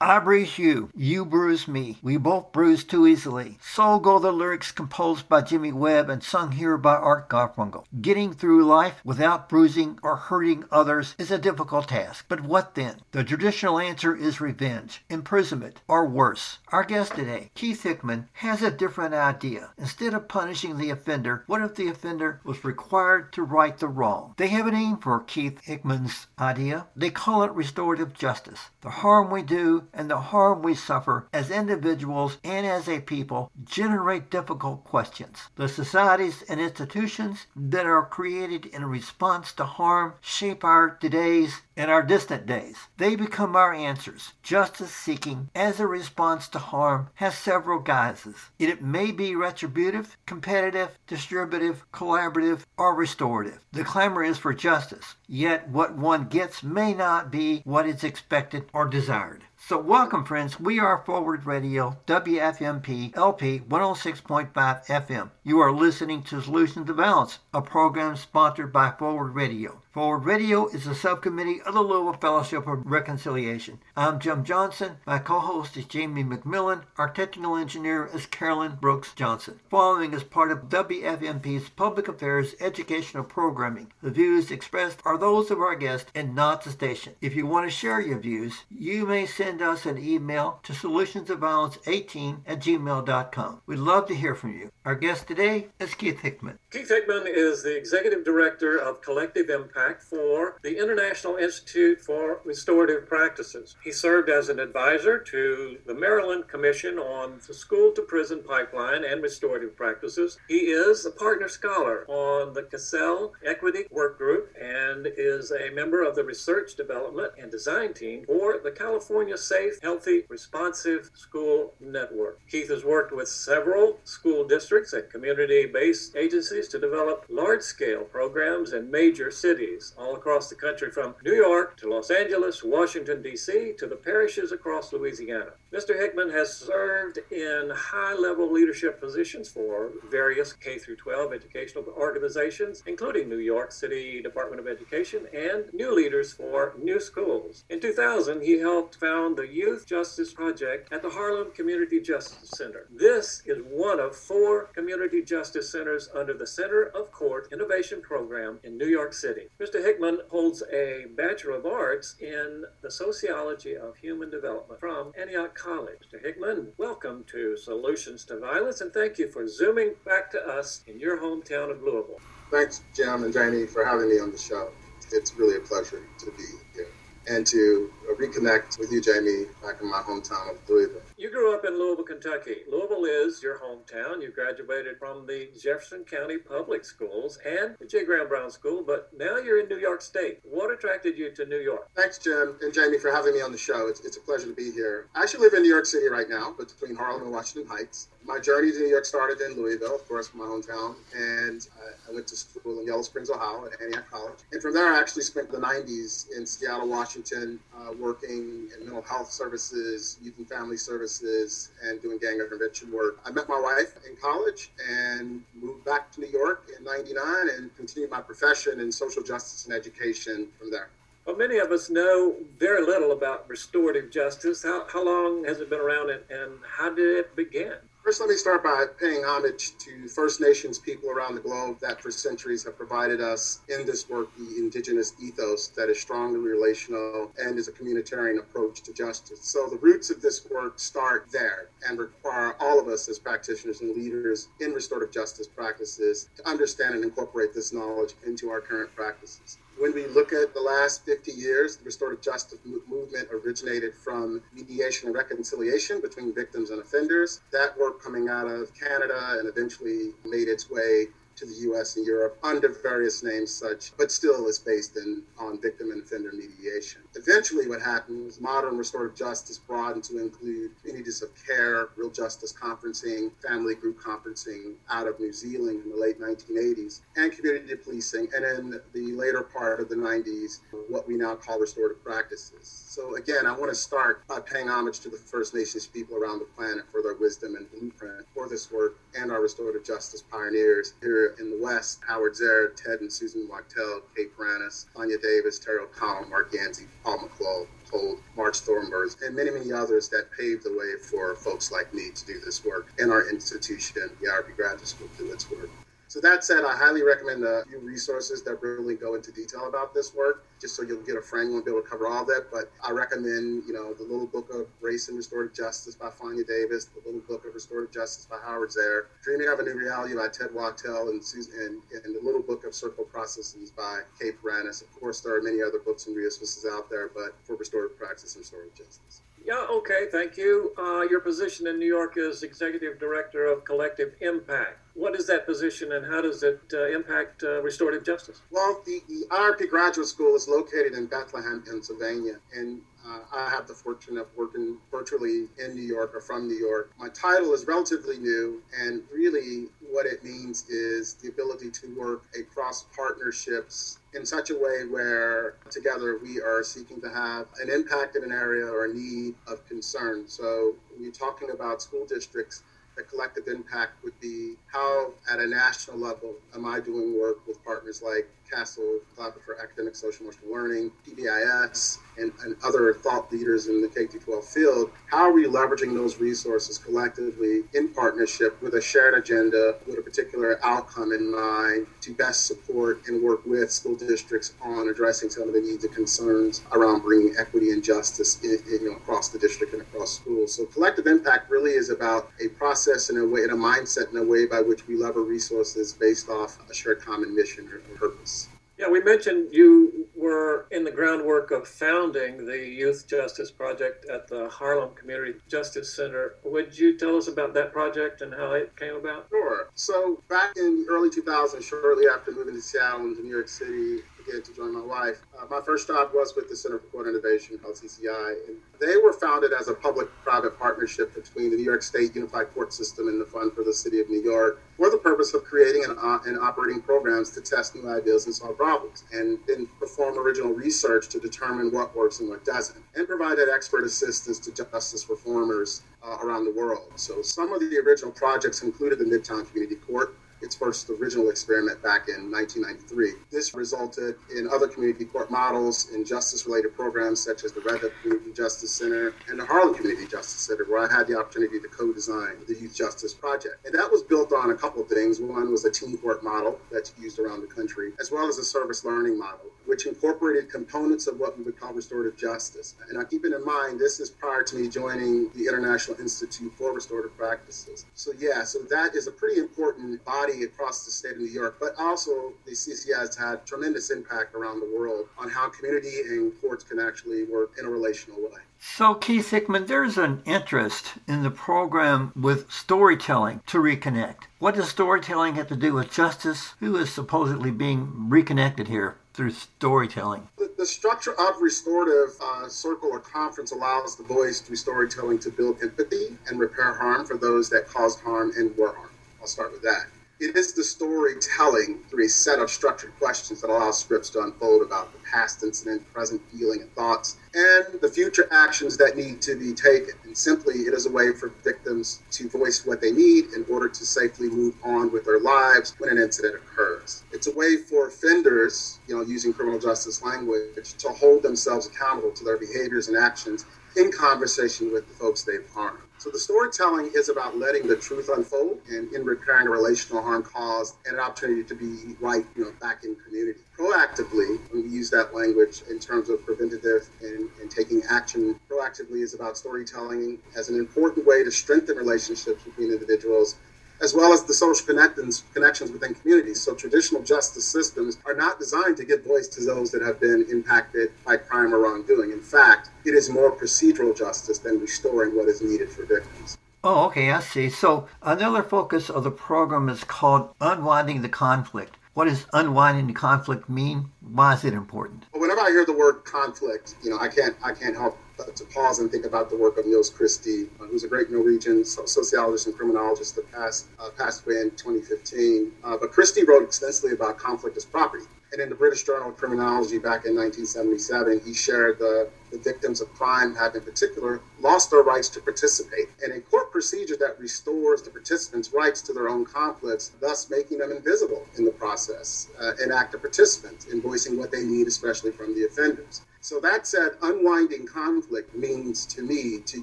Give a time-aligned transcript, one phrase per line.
[0.00, 1.98] I bruise you, you bruise me.
[2.02, 3.58] We both bruise too easily.
[3.60, 7.84] So go the lyrics composed by Jimmy Webb and sung here by Art Garfunkel.
[8.00, 12.26] Getting through life without bruising or hurting others is a difficult task.
[12.28, 13.00] But what then?
[13.10, 16.58] The traditional answer is revenge, imprisonment, or worse.
[16.68, 19.70] Our guest today, Keith Hickman, has a different idea.
[19.78, 24.34] Instead of punishing the offender, what if the offender was required to right the wrong?
[24.36, 26.86] They have a name for Keith Hickman's idea.
[26.94, 28.70] They call it restorative justice.
[28.82, 33.50] The harm we do and the harm we suffer as individuals and as a people
[33.64, 35.48] generate difficult questions.
[35.56, 41.90] The societies and institutions that are created in response to harm shape our today's and
[41.90, 42.76] our distant days.
[42.96, 44.32] They become our answers.
[44.42, 48.36] Justice seeking as a response to harm has several guises.
[48.58, 53.60] It may be retributive, competitive, distributive, collaborative, or restorative.
[53.72, 58.64] The clamor is for justice, yet what one gets may not be what is expected
[58.72, 59.44] or desired.
[59.60, 60.60] So, welcome, friends.
[60.60, 65.30] We are Forward Radio, WFMP LP 106.5 FM.
[65.42, 69.82] You are listening to Solutions to Violence, a program sponsored by Forward Radio.
[69.98, 73.80] Forward Radio is a subcommittee of the Louisville Fellowship of Reconciliation.
[73.96, 74.98] I'm Jim Johnson.
[75.04, 76.82] My co-host is Jamie McMillan.
[76.96, 79.58] Our technical engineer is Carolyn Brooks Johnson.
[79.68, 83.90] Following is part of WFMP's Public Affairs Educational Programming.
[84.00, 87.16] The views expressed are those of our guest and not the station.
[87.20, 92.42] If you want to share your views, you may send us an email to solutionsofviolence18
[92.46, 93.62] at gmail.com.
[93.66, 94.70] We'd love to hear from you.
[94.84, 96.60] Our guest today is Keith Hickman.
[96.70, 103.08] Keith Hickman is the Executive Director of Collective Impact for the International Institute for Restorative
[103.08, 103.74] Practices.
[103.82, 109.02] He served as an advisor to the Maryland Commission on the School to Prison Pipeline
[109.02, 110.36] and Restorative Practices.
[110.46, 116.02] He is a partner scholar on the CASEL Equity Work Group and is a member
[116.04, 122.40] of the Research Development and Design Team for the California Safe, Healthy, Responsive School Network.
[122.50, 128.02] Keith has worked with several school districts and community based agencies to develop large scale
[128.02, 133.22] programs in major cities all across the country, from New York to Los Angeles, Washington,
[133.22, 135.52] D.C., to the parishes across Louisiana.
[135.72, 135.96] Mr.
[135.96, 143.28] Hickman has served in high level leadership positions for various K 12 educational organizations, including
[143.28, 147.64] New York City Department of Education and new leaders for new schools.
[147.68, 152.86] In 2000, he helped found the Youth Justice Project at the Harlem Community Justice Center.
[152.90, 158.58] This is one of four community justice centers under the Center of Court Innovation Program
[158.64, 159.48] in New York City.
[159.60, 159.84] Mr.
[159.84, 165.98] Hickman holds a Bachelor of Arts in the Sociology of Human Development from Antioch College.
[166.12, 166.22] Mr.
[166.22, 170.98] Hickman, welcome to Solutions to Violence and thank you for zooming back to us in
[170.98, 172.20] your hometown of Louisville.
[172.50, 174.70] Thanks, Jim and Janie, for having me on the show.
[175.12, 176.44] It's really a pleasure to be
[176.74, 176.88] here
[177.28, 181.02] and to reconnect with you, Jamie, back in my hometown of Louisville.
[181.16, 182.58] You grew up in Louisville, Kentucky.
[182.70, 184.22] Louisville is your hometown.
[184.22, 188.04] You graduated from the Jefferson County Public Schools and the J.
[188.04, 190.40] Graham Brown School, but now you're in New York State.
[190.42, 191.88] What attracted you to New York?
[191.94, 193.88] Thanks, Jim and Jamie, for having me on the show.
[193.88, 195.08] It's, it's a pleasure to be here.
[195.14, 198.08] I actually live in New York City right now, between Harlem and Washington Heights.
[198.24, 202.14] My journey to New York started in Louisville, of course, my hometown, and I, I
[202.14, 204.38] went to school in Yellow Springs, Ohio, at Antioch College.
[204.52, 209.02] And from there, I actually spent the 90s in Seattle, Washington, uh, working in mental
[209.02, 213.18] health services, youth and family services, and doing gang intervention work.
[213.24, 217.24] I met my wife in college and moved back to New York in 99
[217.56, 220.88] and continued my profession in social justice and education from there.
[221.26, 224.62] Well, many of us know very little about restorative justice.
[224.62, 227.74] How, how long has it been around and, and how did it begin?
[228.08, 232.00] First, let me start by paying homage to First Nations people around the globe that
[232.00, 237.30] for centuries have provided us in this work the indigenous ethos that is strongly relational
[237.36, 239.40] and is a communitarian approach to justice.
[239.42, 243.82] So the roots of this work start there and require all of us as practitioners
[243.82, 248.88] and leaders in restorative justice practices to understand and incorporate this knowledge into our current
[248.96, 254.42] practices when we look at the last 50 years, the restorative justice movement originated from
[254.52, 257.40] mediation and reconciliation between victims and offenders.
[257.52, 261.06] That work coming out of Canada and eventually made its way
[261.38, 261.96] to the U.S.
[261.96, 266.32] and Europe under various names, such, but still is based in on victim and offender
[266.32, 267.00] mediation.
[267.14, 272.52] Eventually, what happened was modern restorative justice broadened to include communities of care, real justice
[272.52, 278.28] conferencing, family group conferencing out of New Zealand in the late 1980s, and community policing,
[278.34, 282.86] and in the later part of the 90s, what we now call restorative practices.
[282.88, 286.40] So again, I want to start by paying homage to the First Nations people around
[286.40, 290.94] the planet for their wisdom and blueprint for this work and our restorative justice pioneers
[291.00, 295.80] here in the West, Howard Zehr, Ted and Susan Wachtel, Kay Pranis, Fania Davis, Terry
[295.80, 300.72] O'Connell, Mark Yantzi, Paul McClure, Leopold, March Thornburg, and many, many others that paved the
[300.72, 304.86] way for folks like me to do this work in our institution, the IRP Graduate
[304.88, 305.70] School, to do its work.
[306.08, 309.92] So that said, I highly recommend a few resources that really go into detail about
[309.92, 311.52] this work, just so you'll get a frame.
[311.52, 314.48] Won't be able to cover all that, but I recommend, you know, the little book
[314.50, 318.38] of Race and Restorative Justice by Fania Davis, the little book of Restorative Justice by
[318.42, 321.52] Howard Zehr, Dreaming of a New Reality by Ted Wachtel, and, Susan,
[321.92, 324.80] and, and the little book of Circle Processes by Kay Pranis.
[324.80, 328.34] Of course, there are many other books and resources out there, but for restorative practice
[328.34, 329.20] and restorative justice.
[329.44, 330.72] Yeah, okay, thank you.
[330.76, 334.78] Uh, your position in New York is Executive Director of Collective Impact.
[334.98, 338.42] What is that position and how does it uh, impact uh, restorative justice?
[338.50, 343.68] Well, the, the IRP Graduate School is located in Bethlehem, Pennsylvania, and uh, I have
[343.68, 346.90] the fortune of working virtually in New York or from New York.
[346.98, 352.24] My title is relatively new, and really what it means is the ability to work
[352.36, 358.16] across partnerships in such a way where together we are seeking to have an impact
[358.16, 360.24] in an area or a need of concern.
[360.26, 362.64] So when you're talking about school districts,
[362.98, 367.64] the collective impact would be how, at a national level, am I doing work with
[367.64, 373.80] partners like Collaborative for Academic Social Emotional Learning, PBIS, and, and other thought leaders in
[373.80, 378.80] the K 12 field, how are we leveraging those resources collectively in partnership with a
[378.80, 383.94] shared agenda, with a particular outcome in mind to best support and work with school
[383.94, 388.58] districts on addressing some of the needs and concerns around bringing equity and justice in,
[388.72, 390.54] in, you know, across the district and across schools.
[390.54, 394.18] So collective impact really is about a process and a way, and a mindset and
[394.18, 398.37] a way by which we lever resources based off a shared common mission or purpose.
[398.78, 404.28] Yeah, we mentioned you were in the groundwork of founding the Youth Justice Project at
[404.28, 406.36] the Harlem Community Justice Center.
[406.44, 409.26] Would you tell us about that project and how it came about?
[409.30, 409.70] Sure.
[409.74, 413.98] So, back in early 2000s, shortly after moving to Seattle and to New York City,
[414.28, 415.22] to join my wife.
[415.38, 418.96] Uh, my first job was with the Center for Court Innovation, called CCI, and they
[418.96, 423.20] were founded as a public-private partnership between the New York State Unified Court System and
[423.20, 426.18] the Fund for the City of New York, for the purpose of creating and, uh,
[426.26, 431.08] and operating programs to test new ideas and solve problems, and then perform original research
[431.08, 436.18] to determine what works and what doesn't, and provided expert assistance to justice reformers uh,
[436.22, 436.92] around the world.
[436.96, 441.82] So some of the original projects included the Midtown Community Court its first original experiment
[441.82, 443.12] back in 1993.
[443.30, 447.80] This resulted in other community court models and justice related programs such as the Red
[447.80, 451.60] Hook Community Justice Center and the Harlem Community Justice Center, where I had the opportunity
[451.60, 453.64] to co design the Youth Justice Project.
[453.64, 455.20] And that was built on a couple of things.
[455.20, 458.44] One was a teen court model that's used around the country, as well as a
[458.44, 462.74] service learning model, which incorporated components of what we would call restorative justice.
[462.88, 466.50] And I keep it in mind, this is prior to me joining the International Institute
[466.56, 467.84] for Restorative Practices.
[467.94, 471.58] So, yeah, so that is a pretty important body across the state of New York,
[471.60, 476.32] but also the CCI has had tremendous impact around the world on how community and
[476.40, 478.40] courts can actually work in a relational way.
[478.60, 484.24] So, Keith Hickman, there's an interest in the program with storytelling to reconnect.
[484.38, 486.54] What does storytelling have to do with justice?
[486.58, 490.28] Who is supposedly being reconnected here through storytelling?
[490.38, 495.30] The, the structure of restorative uh, circle or conference allows the voice through storytelling to
[495.30, 498.94] build empathy and repair harm for those that caused harm and were harmed.
[499.20, 499.86] I'll start with that.
[500.20, 504.62] It is the storytelling through a set of structured questions that allows scripts to unfold
[504.62, 509.36] about the past incident, present feeling and thoughts, and the future actions that need to
[509.36, 509.94] be taken.
[510.02, 513.68] And simply, it is a way for victims to voice what they need in order
[513.68, 517.04] to safely move on with their lives when an incident occurs.
[517.12, 522.10] It's a way for offenders, you know, using criminal justice language, to hold themselves accountable
[522.10, 525.78] to their behaviors and actions in conversation with the folks they've harmed.
[525.98, 530.22] So the storytelling is about letting the truth unfold and in repairing a relational harm
[530.22, 533.40] caused and an opportunity to be right, you know, back in community.
[533.58, 539.14] Proactively, we use that language in terms of preventative and, and taking action, proactively is
[539.14, 543.34] about storytelling as an important way to strengthen relationships between individuals
[543.80, 546.40] as well as the social connections, connections within communities.
[546.40, 550.26] So traditional justice systems are not designed to give voice to those that have been
[550.30, 552.12] impacted by crime or wrongdoing.
[552.12, 556.36] In fact, it is more procedural justice than restoring what is needed for victims.
[556.64, 557.48] Oh, okay, I see.
[557.50, 561.76] So another focus of the program is called Unwinding the Conflict.
[561.94, 563.90] What does unwinding the conflict mean?
[564.00, 565.04] Why is it important?
[565.12, 567.98] Well, whenever I hear the word conflict, you know, I can't I can't help
[568.34, 571.64] to pause and think about the work of Nils Christie, uh, who's a great Norwegian
[571.64, 575.52] sociologist and criminologist that passed uh, passed away in 2015.
[575.62, 578.04] Uh, but Christie wrote extensively about conflict as property.
[578.30, 582.82] And in the British Journal of Criminology back in 1977, he shared the, the victims
[582.82, 587.18] of crime have, in particular, lost their rights to participate in a court procedure that
[587.18, 592.28] restores the participants' rights to their own conflicts, thus making them invisible in the process,
[592.38, 596.02] uh, an active participant in voicing what they need, especially from the offenders.
[596.28, 599.62] So that said, unwinding conflict means to me to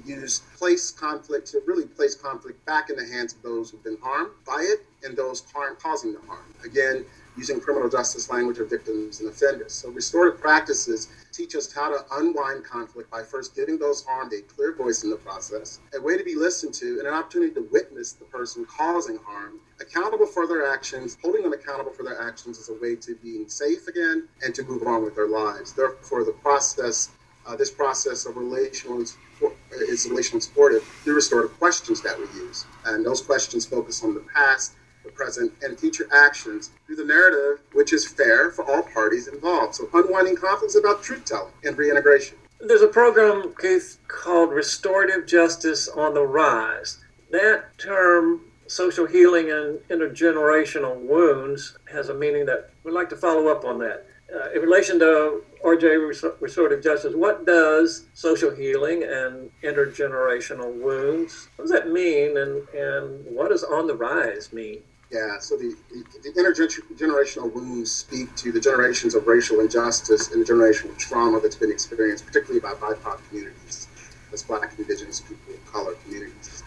[0.00, 3.98] use place conflict, to really place conflict back in the hands of those who've been
[4.02, 6.52] harmed by it and those harm causing the harm.
[6.64, 7.04] Again,
[7.36, 9.74] using criminal justice language of victims and offenders.
[9.74, 11.06] So restorative practices
[11.36, 15.10] teach us how to unwind conflict by first giving those harmed a clear voice in
[15.10, 18.64] the process, a way to be listened to, and an opportunity to witness the person
[18.64, 22.96] causing harm, accountable for their actions, holding them accountable for their actions is a way
[22.96, 25.72] to being safe again and to move on with their lives.
[25.74, 27.10] Therefore, the process,
[27.46, 32.64] uh, this process of relational is relational supportive through restorative questions that we use.
[32.86, 34.72] And those questions focus on the past,
[35.06, 39.76] the present, and future actions through the narrative, which is fair for all parties involved.
[39.76, 42.36] So, unwinding conflicts about truth telling and reintegration.
[42.60, 46.98] There's a program, Keith, called Restorative Justice on the Rise.
[47.30, 53.48] That term, social healing and intergenerational wounds, has a meaning that we'd like to follow
[53.48, 54.06] up on that.
[54.34, 61.64] Uh, in relation to RJ restorative justice, what does social healing and intergenerational wounds, what
[61.64, 64.82] does that mean, and, and what does on the rise mean?
[65.10, 70.52] Yeah, so the, the, intergenerational wounds speak to the generations of racial injustice and the
[70.52, 73.86] generational trauma that's been experienced, particularly by BIPOC communities,
[74.32, 76.64] as Black and Indigenous people of color communities.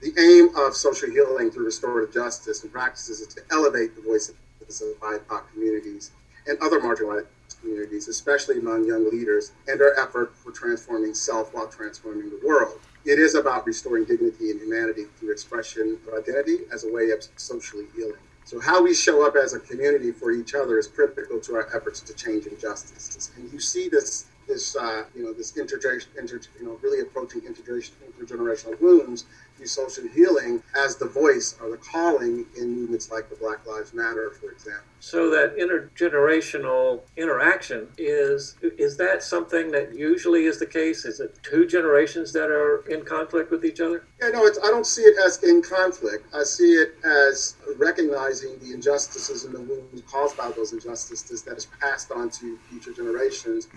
[0.00, 4.34] The aim of social healing through restorative justice and practices is to elevate the voices
[4.60, 6.10] of BIPOC communities
[6.48, 7.26] and other marginalized
[7.60, 12.80] communities, especially among young leaders, and our effort for transforming self while transforming the world
[13.08, 17.24] it is about restoring dignity and humanity through expression of identity as a way of
[17.36, 18.20] socially healing.
[18.44, 21.74] So how we show up as a community for each other is critical to our
[21.74, 23.30] efforts to change injustices.
[23.36, 27.42] And you see this this uh, you know this intergeneration, inter, you know really approaching
[27.42, 29.24] intergenerational wounds
[29.66, 34.30] social healing as the voice or the calling in movements like the Black Lives Matter,
[34.30, 34.84] for example.
[35.00, 41.04] So that intergenerational interaction is is that something that usually is the case?
[41.04, 44.04] Is it two generations that are in conflict with each other?
[44.20, 46.26] Yeah, no, I don't see it as in conflict.
[46.34, 51.56] I see it as recognizing the injustices and the wounds caused by those injustices that
[51.56, 53.68] is passed on to future generations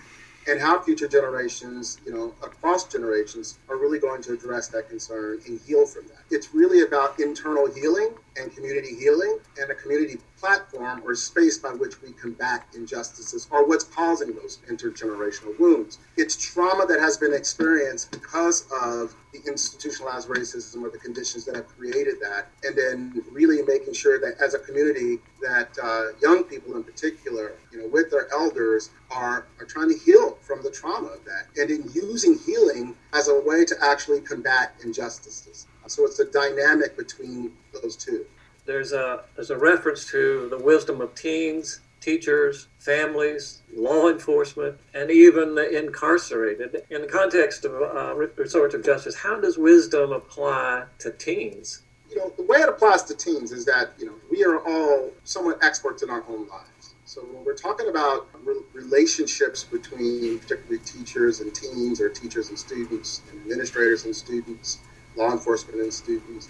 [0.47, 5.39] and how future generations, you know, across generations, are really going to address that concern
[5.47, 6.23] and heal from that.
[6.29, 11.69] It's really about internal healing and community healing and a community platform or space by
[11.69, 15.99] which we combat injustices or what's causing those intergenerational wounds.
[16.17, 21.55] It's trauma that has been experienced because of the institutionalized racism or the conditions that
[21.55, 26.43] have created that, and then really making sure that as a community that uh, young
[26.43, 30.71] people in particular, you know, with their elders are, are trying to heal from the
[30.71, 35.67] trauma of that and in using healing as a way to actually combat injustices.
[35.87, 38.25] So it's a dynamic between those two.
[38.65, 45.09] There's a there's a reference to the wisdom of teens, teachers, families, law enforcement, and
[45.09, 46.83] even the incarcerated.
[46.89, 51.81] In the context of uh, restorative justice, how does wisdom apply to teens?
[52.09, 55.11] You know, the way it applies to teens is that you know we are all
[55.23, 56.95] somewhat experts in our own lives.
[57.05, 62.59] So when we're talking about re- relationships between particularly teachers and teens, or teachers and
[62.59, 64.79] students, and administrators and students,
[65.15, 66.49] law enforcement and students.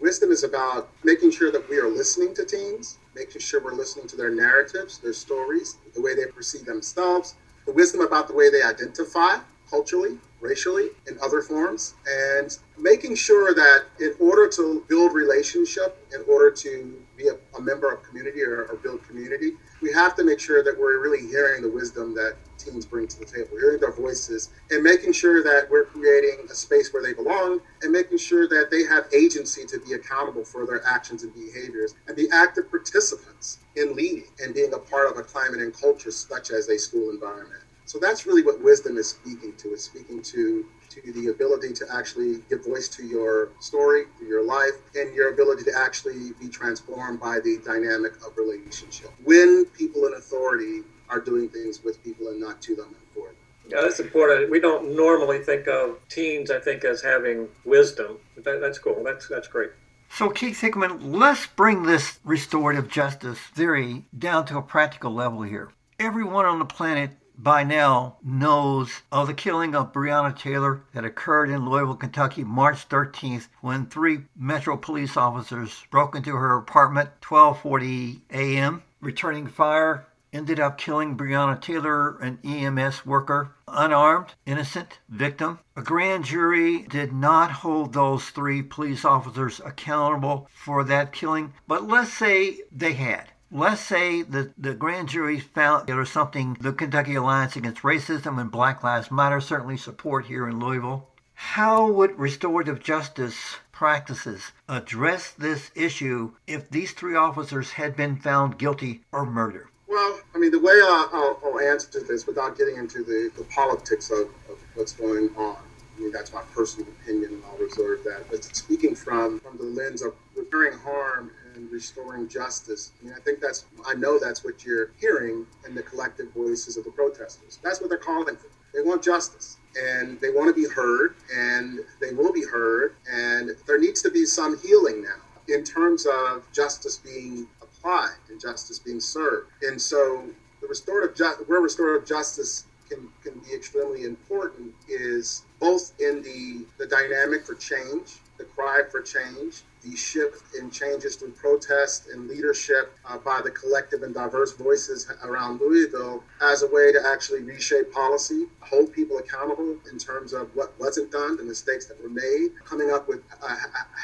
[0.00, 4.06] Wisdom is about making sure that we are listening to teens, making sure we're listening
[4.06, 7.34] to their narratives, their stories, the way they perceive themselves,
[7.66, 9.38] the wisdom about the way they identify
[9.68, 16.22] culturally, racially, in other forms, and making sure that in order to build relationship, in
[16.28, 20.24] order to be a, a member of community or, or build community, we have to
[20.24, 23.80] make sure that we're really hearing the wisdom that teens bring to the table, hearing
[23.80, 28.18] their voices, and making sure that we're creating a space where they belong, and making
[28.18, 32.28] sure that they have agency to be accountable for their actions and behaviors, and be
[32.32, 36.68] active participants in leading and being a part of a climate and culture such as
[36.68, 37.62] a school environment.
[37.88, 39.72] So that's really what wisdom is speaking to.
[39.72, 44.44] It's speaking to to the ability to actually give voice to your story, to your
[44.44, 49.10] life, and your ability to actually be transformed by the dynamic of relationship.
[49.24, 53.28] When people in authority are doing things with people and not to them and for
[53.28, 53.36] them.
[53.68, 54.50] Yeah, that's important.
[54.50, 58.18] We don't normally think of teens, I think, as having wisdom.
[58.36, 59.02] That, that's cool.
[59.02, 59.70] That's that's great.
[60.10, 65.70] So, Keith Hickman, let's bring this restorative justice theory down to a practical level here.
[65.98, 71.48] Everyone on the planet by now knows of the killing of Breonna Taylor that occurred
[71.48, 78.22] in Louisville, Kentucky, March 13th, when three Metro police officers broke into her apartment 12:40
[78.32, 78.82] a.m.
[79.00, 85.58] returning fire ended up killing Breonna Taylor, an EMS worker, unarmed, innocent victim.
[85.76, 91.86] A grand jury did not hold those three police officers accountable for that killing, but
[91.86, 93.30] let's say they had.
[93.50, 98.40] Let's say that the grand jury found there was something the Kentucky Alliance Against Racism
[98.40, 101.08] and Black Lives Matter certainly support here in Louisville.
[101.34, 108.58] How would restorative justice practices address this issue if these three officers had been found
[108.58, 109.70] guilty of murder?
[109.86, 114.10] Well, I mean, the way I'll, I'll answer this without getting into the, the politics
[114.10, 115.56] of, of what's going on,
[115.96, 118.26] I mean, that's my personal opinion, and I'll reserve that.
[118.30, 123.20] But speaking from, from the lens of repairing harm and restoring justice, I mean, I
[123.20, 127.58] think that's, I know that's what you're hearing in the collective voices of the protesters.
[127.62, 128.48] That's what they're calling for.
[128.72, 132.94] They want justice and they want to be heard and they will be heard.
[133.10, 138.40] And there needs to be some healing now in terms of justice being applied and
[138.40, 139.50] justice being served.
[139.62, 140.28] And so
[140.60, 146.64] the restorative ju- where restorative justice can, can be extremely important is both in the,
[146.78, 152.28] the dynamic for change, the cry for change, the shift in changes through protest and
[152.28, 157.42] leadership uh, by the collective and diverse voices around Louisville as a way to actually
[157.42, 162.08] reshape policy, hold people accountable in terms of what wasn't done, the mistakes that were
[162.08, 163.56] made, coming up with uh,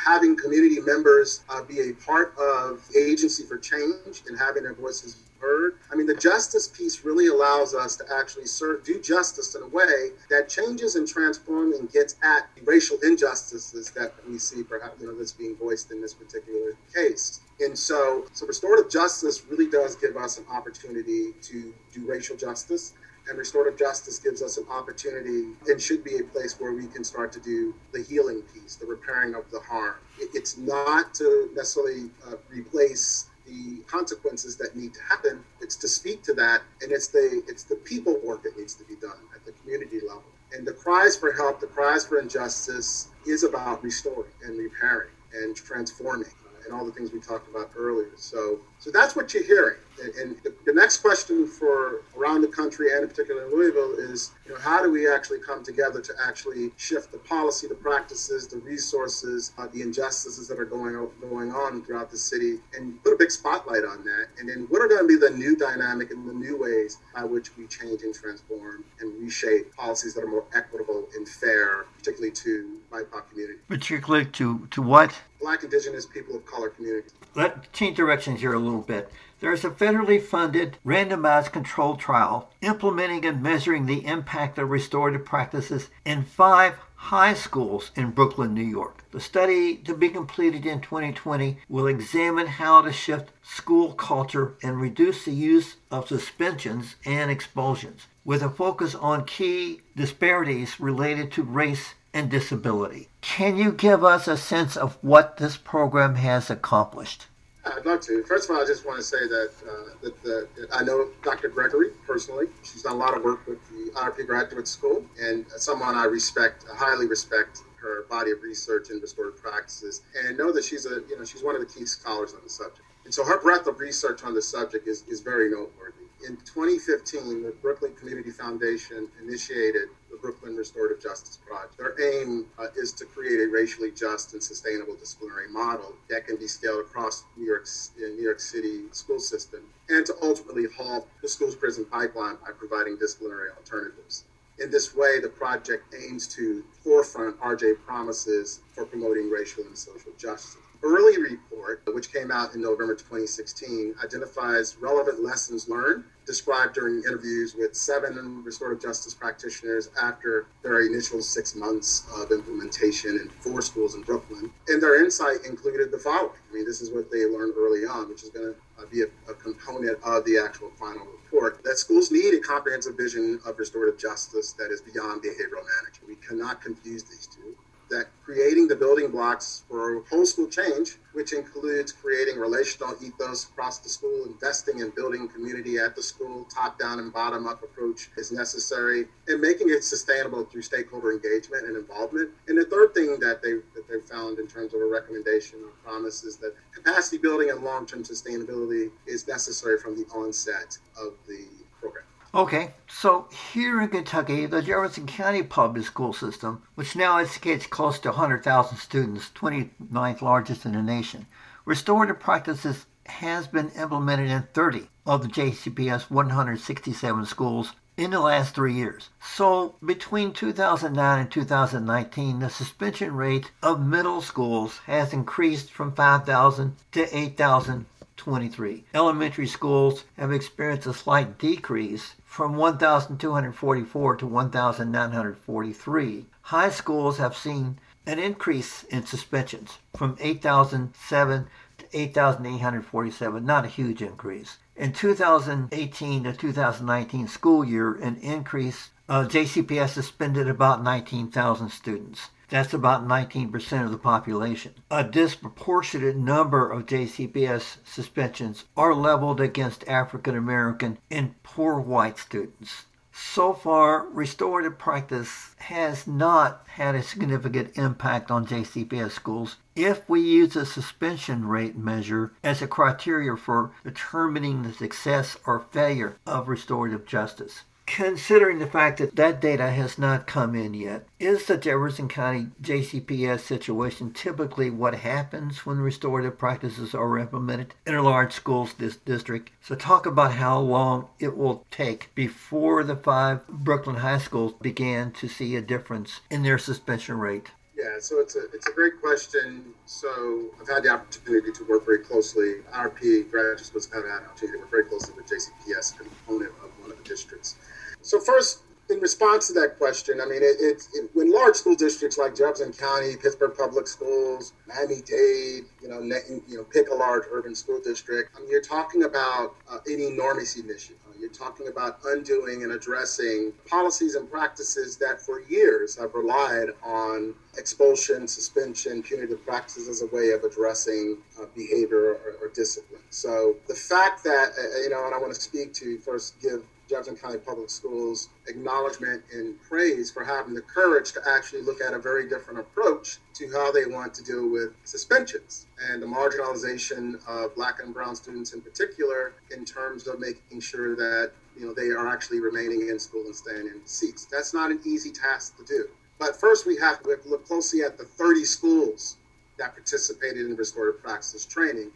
[0.04, 5.16] having community members uh, be a part of agency for change and having their voices
[5.44, 5.74] heard.
[5.92, 9.68] I mean, the justice piece really allows us to actually serve, do justice in a
[9.68, 15.06] way that changes and transforms and gets at racial injustices that we see, perhaps, you
[15.06, 17.40] know, that's being voiced in this particular case.
[17.60, 22.94] And so, so restorative justice really does give us an opportunity to do racial justice.
[23.28, 27.02] And restorative justice gives us an opportunity and should be a place where we can
[27.04, 29.96] start to do the healing piece, the repairing of the harm.
[30.18, 35.44] It's not to necessarily uh, replace the consequences that need to happen.
[35.60, 38.84] It's to speak to that, and it's the it's the people work that needs to
[38.84, 40.24] be done at the community level.
[40.52, 45.56] And the cries for help, the cries for injustice, is about restoring and repairing and
[45.56, 48.12] transforming uh, and all the things we talked about earlier.
[48.16, 49.78] So, so that's what you're hearing.
[50.20, 54.32] And, the, the, next question for around the country and in particular in Louisville is,
[54.44, 58.46] you know, how do we actually come together to actually shift the policy, the practices,
[58.46, 63.14] the resources, uh, the injustices that are going going on throughout the city, and put
[63.14, 64.26] a big spotlight on that.
[64.38, 67.24] And then, what are going to be the new dynamic and the new ways by
[67.24, 72.32] which we change and transform and reshape policies that are more equitable and fair, particularly
[72.32, 73.58] to BIPOC community.
[73.68, 75.14] Particularly to to what?
[75.40, 77.12] Black, Indigenous, people of color communities.
[77.34, 79.10] Let's change directions here a little bit.
[79.40, 85.90] There's a federally funded, randomized controlled trial implementing and measuring the impact of restorative practices
[86.04, 89.04] in five high schools in Brooklyn, New York.
[89.10, 94.80] The study, to be completed in 2020, will examine how to shift school culture and
[94.80, 101.42] reduce the use of suspensions and expulsions, with a focus on key disparities related to
[101.42, 103.08] race and disability.
[103.20, 107.26] Can you give us a sense of what this program has accomplished?
[107.66, 108.22] I'd love to.
[108.24, 111.48] First of all, I just want to say that, uh, that, that, I know Dr.
[111.48, 112.46] Gregory personally.
[112.62, 116.64] She's done a lot of work with the IRP Graduate School, and someone I respect,
[116.70, 121.18] highly respect her body of research in restorative practices, and know that she's a you
[121.18, 122.82] know she's one of the key scholars on the subject.
[123.04, 125.93] And so her breadth of research on the subject is, is very noteworthy.
[126.26, 131.76] In 2015, the Brooklyn Community Foundation initiated the Brooklyn Restorative Justice Project.
[131.76, 136.36] Their aim uh, is to create a racially just and sustainable disciplinary model that can
[136.36, 137.66] be scaled across New York,
[137.98, 139.60] New York City school system
[139.90, 144.24] and to ultimately halt the school's prison pipeline by providing disciplinary alternatives.
[144.58, 150.12] In this way, the project aims to forefront RJ promises for promoting racial and social
[150.16, 157.02] justice early report, which came out in November 2016, identifies relevant lessons learned described during
[157.04, 163.60] interviews with seven restorative justice practitioners after their initial six months of implementation in four
[163.60, 164.50] schools in Brooklyn.
[164.68, 166.38] And their insight included the following.
[166.50, 169.02] I mean, this is what they learned early on, which is going to uh, be
[169.02, 173.58] a, a component of the actual final report that schools need a comprehensive vision of
[173.58, 176.08] restorative justice that is beyond behavioral management.
[176.08, 177.56] We cannot confuse these two
[177.94, 183.78] that creating the building blocks for whole school change, which includes creating relational ethos across
[183.78, 188.10] the school, investing in building community at the school, top down and bottom up approach
[188.16, 192.30] is necessary, and making it sustainable through stakeholder engagement and involvement.
[192.48, 195.70] And the third thing that they that they found in terms of a recommendation or
[195.84, 201.14] promise is that capacity building and long term sustainability is necessary from the onset of
[201.28, 201.46] the
[201.80, 202.04] program.
[202.34, 208.00] Okay, so here in Kentucky, the Jefferson County Public School System, which now educates close
[208.00, 211.28] to 100,000 students, 29th largest in the nation,
[211.64, 218.56] restorative practices has been implemented in 30 of the JCPS 167 schools in the last
[218.56, 219.10] three years.
[219.22, 226.74] So between 2009 and 2019, the suspension rate of middle schools has increased from 5,000
[226.90, 228.84] to 8,000 23.
[228.94, 236.26] Elementary schools have experienced a slight decrease from 1,244 to 1,943.
[236.42, 241.46] High schools have seen an increase in suspensions from 8,007
[241.78, 244.58] to 8,847, not a huge increase.
[244.74, 252.30] In 2018 to 2019 school year, an increase, uh, JCPS suspended about 19,000 students.
[252.48, 254.74] That's about 19% of the population.
[254.90, 262.86] A disproportionate number of JCPS suspensions are leveled against African American and poor white students.
[263.16, 270.20] So far, restorative practice has not had a significant impact on JCPS schools if we
[270.20, 276.48] use a suspension rate measure as a criteria for determining the success or failure of
[276.48, 277.62] restorative justice.
[277.86, 282.48] Considering the fact that that data has not come in yet, is the Jefferson County
[282.62, 289.50] JCPS situation typically what happens when restorative practices are implemented in a large school district?
[289.60, 295.12] So talk about how long it will take before the five Brooklyn high schools began
[295.12, 297.50] to see a difference in their suspension rate.
[297.76, 299.74] Yeah, so it's a it's a great question.
[299.84, 302.62] So I've had the opportunity to work very closely.
[302.72, 306.70] RP graduate schools have had the opportunity to work very closely with JCPS component of
[306.80, 307.56] one of the districts.
[308.04, 311.74] So first, in response to that question, I mean, it, it, it, when large school
[311.74, 316.02] districts like Jefferson County, Pittsburgh Public Schools, Miami-Dade, you know,
[316.46, 320.00] you know, pick a large urban school district, I mean, you're talking about uh, an
[320.00, 320.98] enormous initiative.
[321.18, 327.34] You're talking about undoing and addressing policies and practices that for years have relied on
[327.56, 333.00] expulsion, suspension, punitive practices as a way of addressing uh, behavior or, or, discipline.
[333.08, 336.62] So the fact that, uh, you know, and I want to speak to first give
[336.88, 341.94] Jefferson County Public Schools acknowledgement and praise for having the courage to actually look at
[341.94, 347.16] a very different approach to how they want to deal with suspensions and the marginalization
[347.26, 351.72] of black and brown students in particular in terms of making sure that you know
[351.72, 354.26] they are actually remaining in school and staying in seats.
[354.26, 355.88] That's not an easy task to do.
[356.18, 359.16] But first we have to look closely at the 30 schools
[359.58, 361.90] that participated in restorative practices training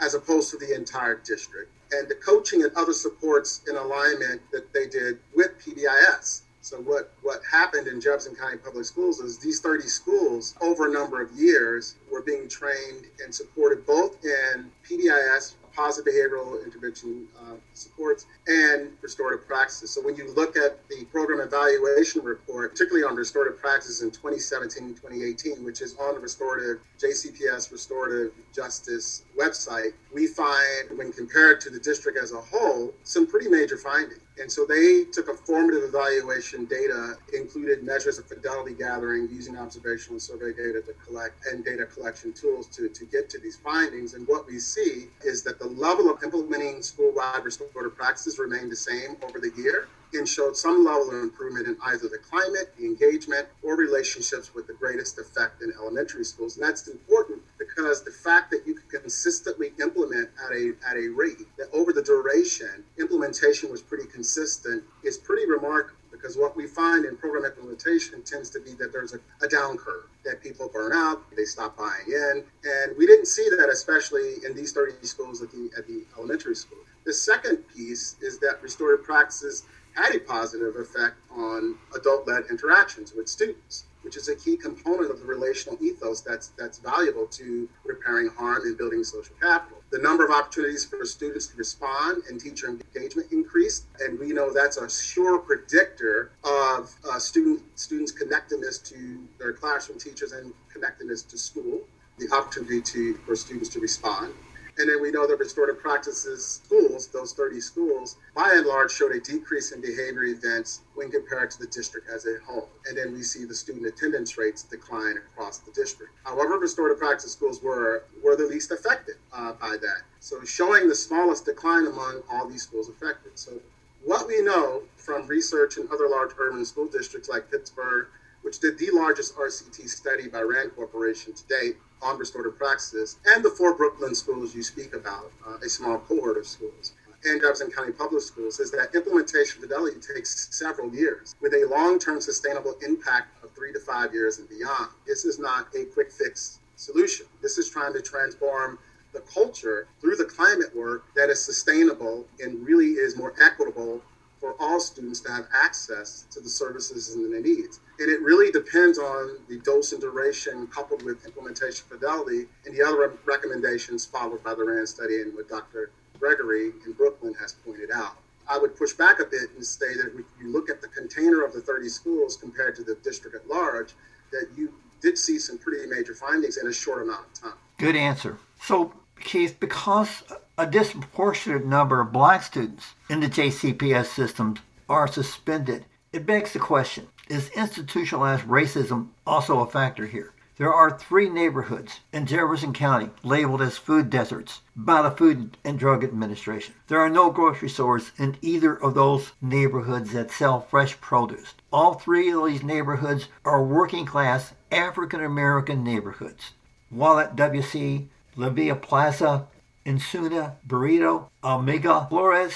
[0.00, 4.72] as opposed to the entire district and the coaching and other supports in alignment that
[4.72, 6.42] they did with PBIS.
[6.60, 10.92] So what, what happened in Jefferson County Public Schools is these 30 schools over a
[10.92, 17.54] number of years were being trained and supported both in PBIS positive behavioral intervention uh,
[17.72, 19.92] supports and restorative practices.
[19.92, 24.96] So when you look at the program evaluation report, particularly on restorative practices in 2017
[24.96, 31.70] 2018, which is on the restorative JCPS restorative justice website, we find when compared to
[31.70, 34.20] the district as a whole, some pretty major findings.
[34.40, 40.14] And so they took a formative evaluation data, included measures of fidelity gathering using observational
[40.14, 44.14] and survey data to collect and data collection tools to, to get to these findings.
[44.14, 48.76] And what we see is that the level of implementing school-wide restorative practices remained the
[48.76, 52.84] same over the year and showed some level of improvement in either the climate, the
[52.84, 56.56] engagement, or relationships with the greatest effect in elementary schools.
[56.56, 61.08] And that's important because the fact that you can consistently implement at a at a
[61.08, 66.66] rate that over the duration implementation was pretty consistent is pretty remarkable because what we
[66.66, 70.68] find in program implementation tends to be that there's a, a, down curve that people
[70.72, 74.94] burn out they stop buying in and we didn't see that especially in these 30
[75.06, 80.14] schools at the at the elementary school the second piece is that restorative practices had
[80.14, 85.26] a positive effect on adult-led interactions with students which is a key component of the
[85.26, 89.77] relational ethos that's that's valuable to repairing harm and building social capital.
[89.90, 94.52] The number of opportunities for students to respond and teacher engagement increased, and we know
[94.52, 101.22] that's a sure predictor of uh, student students' connectedness to their classroom teachers and connectedness
[101.22, 101.80] to school.
[102.18, 104.34] The opportunity to for students to respond.
[104.78, 109.10] And then we know that restorative practices schools, those 30 schools, by and large showed
[109.10, 112.68] a decrease in behavior events when compared to the district as a whole.
[112.86, 116.12] And then we see the student attendance rates decline across the district.
[116.24, 120.02] However, restorative practice schools were, were the least affected uh, by that.
[120.20, 123.32] So showing the smallest decline among all these schools affected.
[123.34, 123.60] So
[124.04, 128.06] what we know from research in other large urban school districts like Pittsburgh,
[128.42, 133.44] which did the largest RCT study by RAND Corporation to date, on restorative practices, and
[133.44, 136.92] the four Brooklyn schools you speak about, uh, a small cohort of schools,
[137.24, 141.98] and Jefferson County Public Schools, is that implementation fidelity takes several years with a long
[141.98, 144.90] term sustainable impact of three to five years and beyond.
[145.06, 147.26] This is not a quick fix solution.
[147.42, 148.78] This is trying to transform
[149.12, 154.00] the culture through the climate work that is sustainable and really is more equitable
[154.40, 157.80] for all students to have access to the services and the needs.
[157.98, 162.82] And it really depends on the dose and duration coupled with implementation fidelity and the
[162.82, 165.90] other recommendations followed by the RAND study and what Dr.
[166.18, 168.16] Gregory in Brooklyn has pointed out.
[168.48, 171.44] I would push back a bit and say that if you look at the container
[171.44, 173.92] of the 30 schools compared to the district at large,
[174.32, 177.58] that you did see some pretty major findings in a short amount of time.
[177.76, 178.38] Good answer.
[178.62, 180.22] So, Keith, because
[180.56, 186.58] a disproportionate number of black students in the JCPS systems are suspended, it begs the
[186.58, 190.32] question is institutionalized racism also a factor here?
[190.56, 195.78] There are three neighborhoods in Jefferson County labeled as food deserts by the Food and
[195.78, 196.74] Drug Administration.
[196.88, 201.54] There are no grocery stores in either of those neighborhoods that sell fresh produce.
[201.72, 206.54] All three of these neighborhoods are working class African American neighborhoods.
[206.90, 209.48] While at WC, La Plaza,
[209.84, 212.54] Insuna, Burrito, Omega, Flores,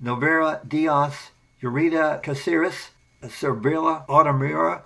[0.00, 4.82] Novera, Diaz, Eureka, Caceres, Cervilla, Automira,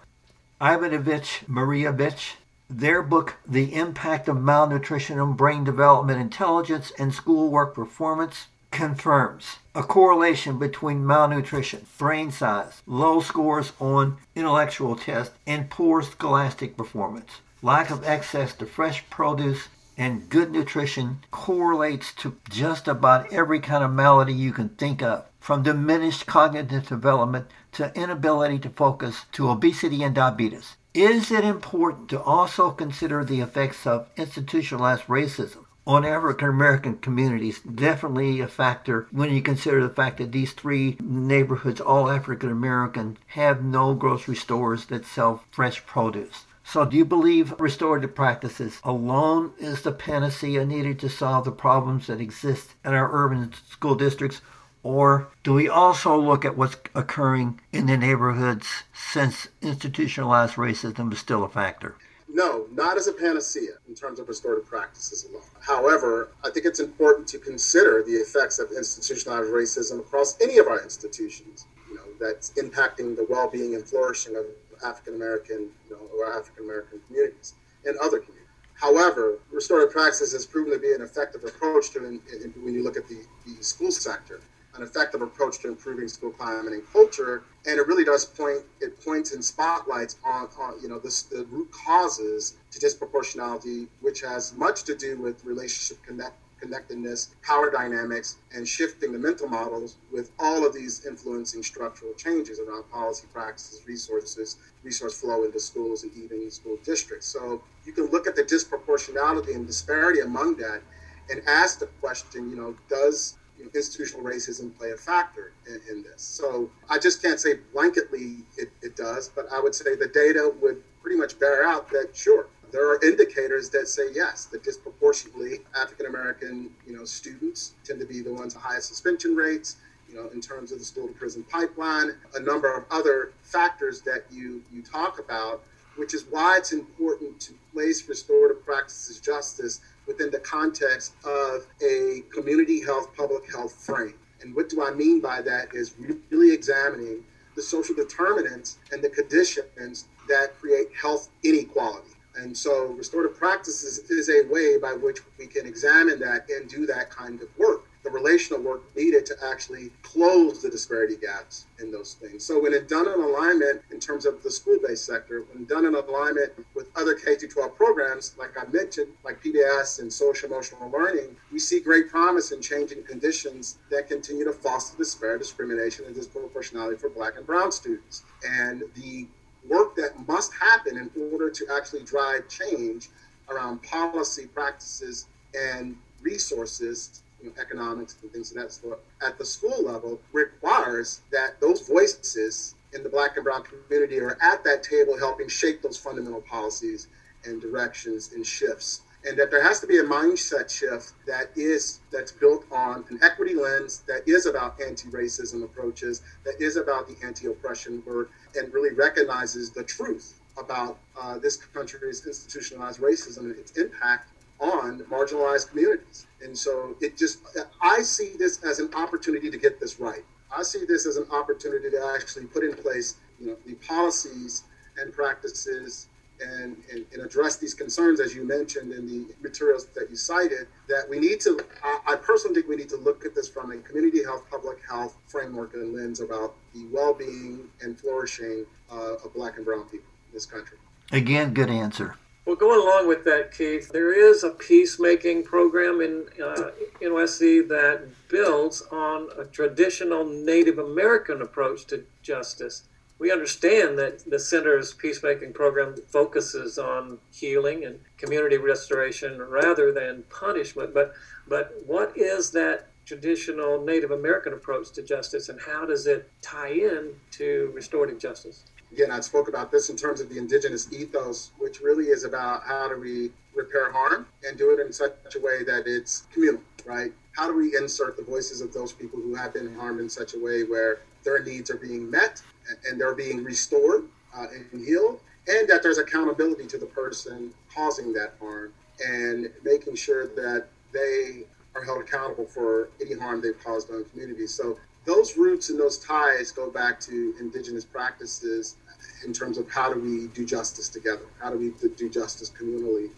[0.58, 2.36] Ivanovich, Mariavich,
[2.70, 9.82] their book, The Impact of Malnutrition on Brain Development Intelligence and Schoolwork Performance, confirms a
[9.82, 17.42] correlation between malnutrition, brain size, low scores on intellectual tests, and poor scholastic performance.
[17.60, 23.82] Lack of access to fresh produce and good nutrition correlates to just about every kind
[23.82, 29.50] of malady you can think of, from diminished cognitive development to inability to focus to
[29.50, 30.76] obesity and diabetes.
[30.94, 37.60] Is it important to also consider the effects of institutionalized racism on African American communities?
[37.60, 43.18] Definitely a factor when you consider the fact that these three neighborhoods, all African American,
[43.28, 46.46] have no grocery stores that sell fresh produce.
[46.70, 52.08] So, do you believe restorative practices alone is the panacea needed to solve the problems
[52.08, 54.42] that exist in our urban school districts?
[54.82, 61.18] Or do we also look at what's occurring in the neighborhoods since institutionalized racism is
[61.18, 61.94] still a factor?
[62.28, 65.48] No, not as a panacea in terms of restorative practices alone.
[65.60, 70.66] However, I think it's important to consider the effects of institutionalized racism across any of
[70.66, 71.64] our institutions.
[71.88, 74.44] You know, that's impacting the well-being and flourishing of
[74.84, 78.46] African American, you know, or African American communities and other communities.
[78.74, 82.84] However, restorative practices has proven to be an effective approach to in, in, when you
[82.84, 84.40] look at the, the school sector
[84.78, 87.42] an effective approach to improving school climate and culture.
[87.66, 91.44] And it really does point, it points in spotlights on, on you know, this, the
[91.50, 98.36] root causes to disproportionality, which has much to do with relationship connect, connectedness, power dynamics,
[98.54, 103.82] and shifting the mental models with all of these influencing structural changes around policy practices,
[103.86, 107.26] resources, resource flow into schools and even school districts.
[107.26, 110.82] So you can look at the disproportionality and disparity among that
[111.30, 113.36] and ask the question, you know, does
[113.74, 116.22] institutional racism play a factor in, in, this.
[116.22, 120.52] So I just can't say blanketly it, it does, but I would say the data
[120.60, 125.60] would pretty much bear out that sure, there are indicators that say yes, that disproportionately
[125.80, 129.76] African American, you know, students tend to be the ones with highest suspension rates,
[130.08, 134.00] you know, in terms of the school to prison pipeline, a number of other factors
[134.02, 135.62] that you you talk about,
[135.96, 142.22] which is why it's important to place restorative practices justice within the context of a
[142.32, 144.14] community health, public health frame.
[144.40, 145.94] And what do I mean by that is
[146.30, 147.24] really examining
[147.56, 152.10] the social determinants and the conditions that create health inequality.
[152.38, 156.86] And so restorative practices is a way by which we can examine that and do
[156.86, 161.90] that kind of work the relational work needed to actually close the disparity gaps in
[161.90, 162.44] those things.
[162.44, 165.94] So when it's done in alignment in terms of the school-based sector, when done in
[165.94, 171.58] alignment with other K-12 programs, like I mentioned, like PBIS and social emotional learning, we
[171.58, 177.10] see great promise in changing conditions that continue to foster disparate discrimination and disproportionality for
[177.10, 178.22] Black and Brown students.
[178.48, 179.26] And the
[179.68, 183.08] work that must happen in order to actually drive change
[183.48, 189.44] around policy practices and resources you know, economics and things of that sort at the
[189.44, 194.82] school level requires that those voices in the black and brown community are at that
[194.82, 197.08] table helping shape those fundamental policies
[197.44, 202.00] and directions and shifts and that there has to be a mindset shift that is
[202.12, 207.16] that's built on an equity lens that is about anti-racism approaches that is about the
[207.26, 213.72] anti-oppression work and really recognizes the truth about uh, this country's institutionalized racism and its
[213.72, 216.26] impact on marginalized communities.
[216.42, 217.40] And so it just,
[217.80, 220.24] I see this as an opportunity to get this right.
[220.56, 224.64] I see this as an opportunity to actually put in place, you know, the policies
[225.00, 226.08] and practices
[226.40, 230.68] and, and, and, address these concerns, as you mentioned in the materials that you cited,
[230.88, 233.72] that we need to, I, I personally think we need to look at this from
[233.72, 239.14] a community health, public health framework and lens about the well being and flourishing uh,
[239.14, 240.78] of Black and Brown people in this country.
[241.12, 242.16] Again, good answer.
[242.48, 246.70] Well, going along with that, Keith, there is a peacemaking program in uh,
[247.02, 252.84] NYC that builds on a traditional Native American approach to justice
[253.18, 260.24] we understand that the center's peacemaking program focuses on healing and community restoration rather than
[260.30, 260.94] punishment.
[260.94, 261.14] But
[261.48, 266.72] but what is that traditional Native American approach to justice, and how does it tie
[266.72, 268.64] in to restorative justice?
[268.92, 272.62] Again, I spoke about this in terms of the indigenous ethos, which really is about
[272.64, 276.60] how do we repair harm and do it in such a way that it's communal,
[276.86, 277.12] right?
[277.36, 280.34] How do we insert the voices of those people who have been harmed in such
[280.34, 282.42] a way where their needs are being met
[282.88, 284.04] and they're being restored
[284.36, 288.72] uh, and healed, and that there's accountability to the person causing that harm
[289.06, 294.52] and making sure that they are held accountable for any harm they've caused on communities.
[294.54, 298.76] So those roots and those ties go back to indigenous practices
[299.24, 301.26] in terms of how do we do justice together?
[301.40, 303.10] How do we do justice communally?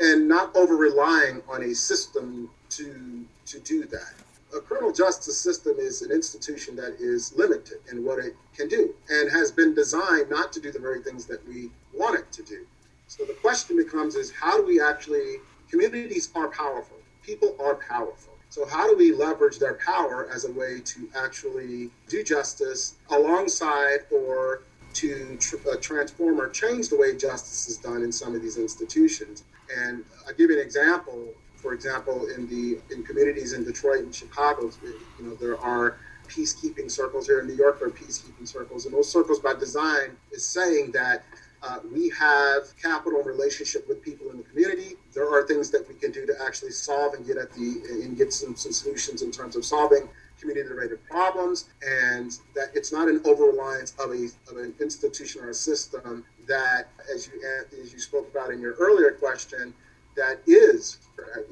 [0.00, 4.12] And not over relying on a system to to do that
[4.56, 8.94] a criminal justice system is an institution that is limited in what it can do
[9.10, 12.42] and has been designed not to do the very things that we want it to
[12.42, 12.66] do.
[13.06, 15.36] So the question becomes is how do we actually
[15.70, 16.96] communities are powerful.
[17.22, 18.34] People are powerful.
[18.50, 24.00] So how do we leverage their power as a way to actually do justice alongside
[24.10, 24.62] or
[24.94, 28.56] to tr- uh, transform or change the way justice is done in some of these
[28.56, 29.44] institutions?
[29.76, 34.14] And I'll give you an example for example, in the in communities in Detroit and
[34.14, 34.70] Chicago,
[35.18, 37.80] you know, there are peacekeeping circles here in New York.
[37.80, 41.24] There are peacekeeping circles, and those circles, by design, is saying that
[41.62, 44.94] uh, we have capital relationship with people in the community.
[45.12, 48.16] There are things that we can do to actually solve and get at the and
[48.16, 53.20] get some, some solutions in terms of solving community-related problems, and that it's not an
[53.24, 57.42] over reliance of a of an institution or a system that, as you
[57.82, 59.74] as you spoke about in your earlier question,
[60.18, 60.98] that is,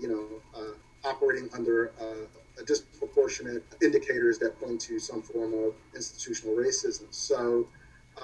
[0.01, 0.27] you know,
[0.61, 7.07] uh, operating under uh, disproportionate indicators that point to some form of institutional racism.
[7.11, 7.67] So,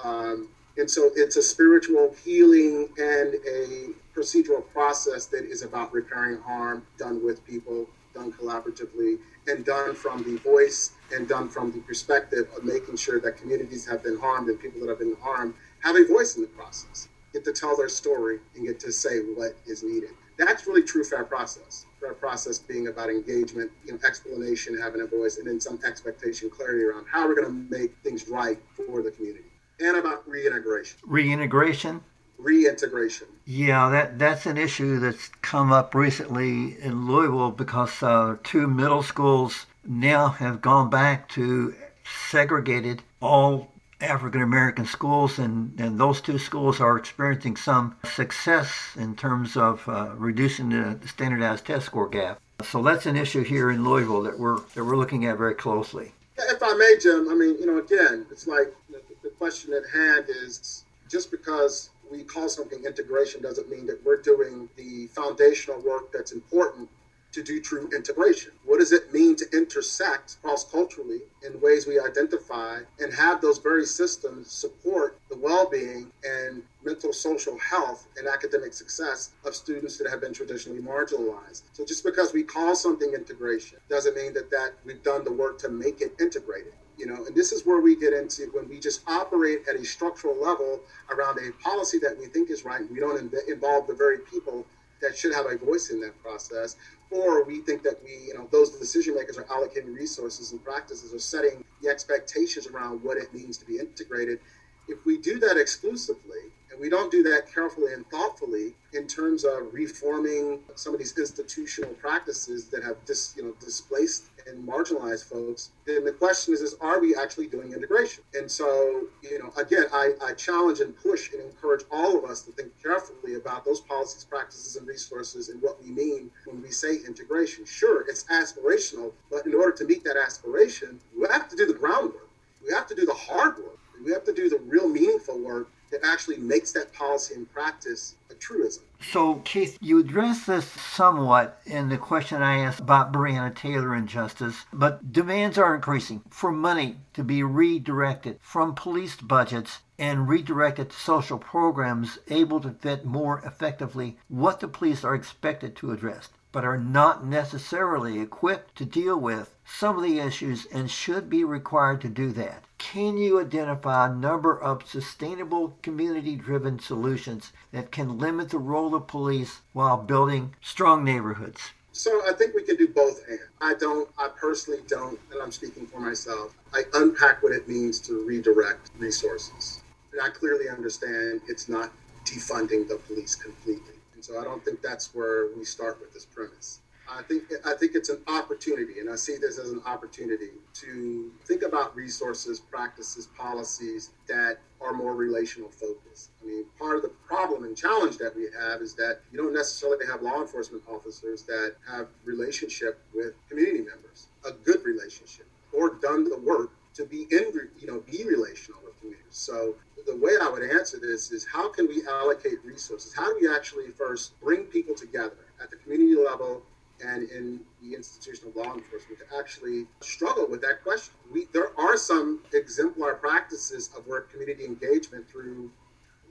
[0.03, 6.39] um, and so it's a spiritual healing and a procedural process that is about repairing
[6.39, 11.81] harm done with people, done collaboratively, and done from the voice and done from the
[11.81, 15.55] perspective of making sure that communities have been harmed and people that have been harmed
[15.81, 19.19] have a voice in the process, get to tell their story and get to say
[19.19, 21.87] what is needed that's really true fair process.
[22.01, 26.51] Fair process being about engagement, you know, explanation, having a voice, and then some expectation,
[26.51, 29.45] clarity around how we're going to make things right for the community,
[29.81, 30.99] and about reintegration.
[31.05, 32.03] Reintegration.
[32.39, 33.29] Reintegration.
[33.45, 39.03] Yeah, that that's an issue that's come up recently in Louisville because uh, two middle
[39.03, 43.72] schools now have gone back to segregated all
[44.03, 49.89] African American schools, and, and those two schools are experiencing some success in terms of
[49.89, 52.41] uh, reducing the standardized test score gap.
[52.63, 56.13] So that's an issue here in Louisville that we're that we're looking at very closely.
[56.37, 59.89] If I may, Jim, I mean, you know, again, it's like the, the question at
[59.93, 65.81] hand is just because we call something integration doesn't mean that we're doing the foundational
[65.81, 66.89] work that's important
[67.33, 68.53] to do true integration.
[68.65, 73.59] What does it mean to intersect cross culturally in ways we identify and have those
[73.59, 79.99] very systems support the well being and mental social health and academic success of students
[79.99, 81.63] that have been traditionally marginalized?
[81.73, 85.59] So just because we call something integration doesn't mean that, that we've done the work
[85.61, 88.79] to make it integrated you know and this is where we get into when we
[88.79, 93.01] just operate at a structural level around a policy that we think is right we
[93.01, 94.67] don't involve the very people
[95.01, 96.77] that should have a voice in that process
[97.13, 101.13] or we think that we, you know, those decision makers are allocating resources and practices
[101.13, 104.41] or setting the expectations around what it means to be integrated.
[104.89, 109.45] If we do that exclusively, and we don't do that carefully and thoughtfully in terms
[109.45, 115.29] of reforming some of these institutional practices that have dis, you know, displaced and marginalized
[115.29, 118.25] folks, then the question is, is are we actually doing integration?
[118.35, 122.43] And so, you know, again, I, I challenge and push and encourage all of us
[122.43, 126.71] to think carefully about those policies, practices, and resources and what we mean when we
[126.71, 127.65] say integration.
[127.67, 131.75] Sure, it's aspirational, but in order to meet that aspiration, we have to do the
[131.75, 132.29] groundwork.
[132.67, 133.79] We have to do the hard work.
[134.05, 138.17] We have to do the real meaningful work that actually makes that policy in practice
[138.31, 138.83] a truism.
[139.01, 144.09] So, Keith, you addressed this somewhat in the question I asked about Breonna Taylor and
[144.09, 150.91] justice, but demands are increasing for money to be redirected from police budgets and redirected
[150.91, 156.31] to social programs able to fit more effectively what the police are expected to address
[156.53, 161.43] but are not necessarily equipped to deal with some of the issues and should be
[161.43, 162.63] required to do that.
[162.79, 168.95] Can you identify a number of sustainable community driven solutions that can limit the role
[168.95, 171.71] of police while building strong neighborhoods?
[171.93, 173.39] So I think we can do both and.
[173.61, 178.01] I don't, I personally don't, and I'm speaking for myself, I unpack what it means
[178.01, 179.83] to redirect resources.
[180.11, 181.93] And I clearly understand it's not
[182.25, 183.95] defunding the police completely.
[184.23, 186.79] So I don't think that's where we start with this premise.
[187.11, 191.33] I think I think it's an opportunity, and I see this as an opportunity to
[191.45, 196.31] think about resources, practices, policies that are more relational focused.
[196.41, 199.53] I mean, part of the problem and challenge that we have is that you don't
[199.53, 205.95] necessarily have law enforcement officers that have relationship with community members, a good relationship, or
[206.01, 208.82] done the work to be in, you know, be relational
[209.31, 209.75] So
[210.07, 213.15] the way I would answer this is how can we allocate resources?
[213.15, 216.63] How do we actually first bring people together at the community level
[217.05, 221.15] and in the institution of law enforcement to actually struggle with that question?
[221.33, 225.71] We, there are some exemplar practices of where community engagement through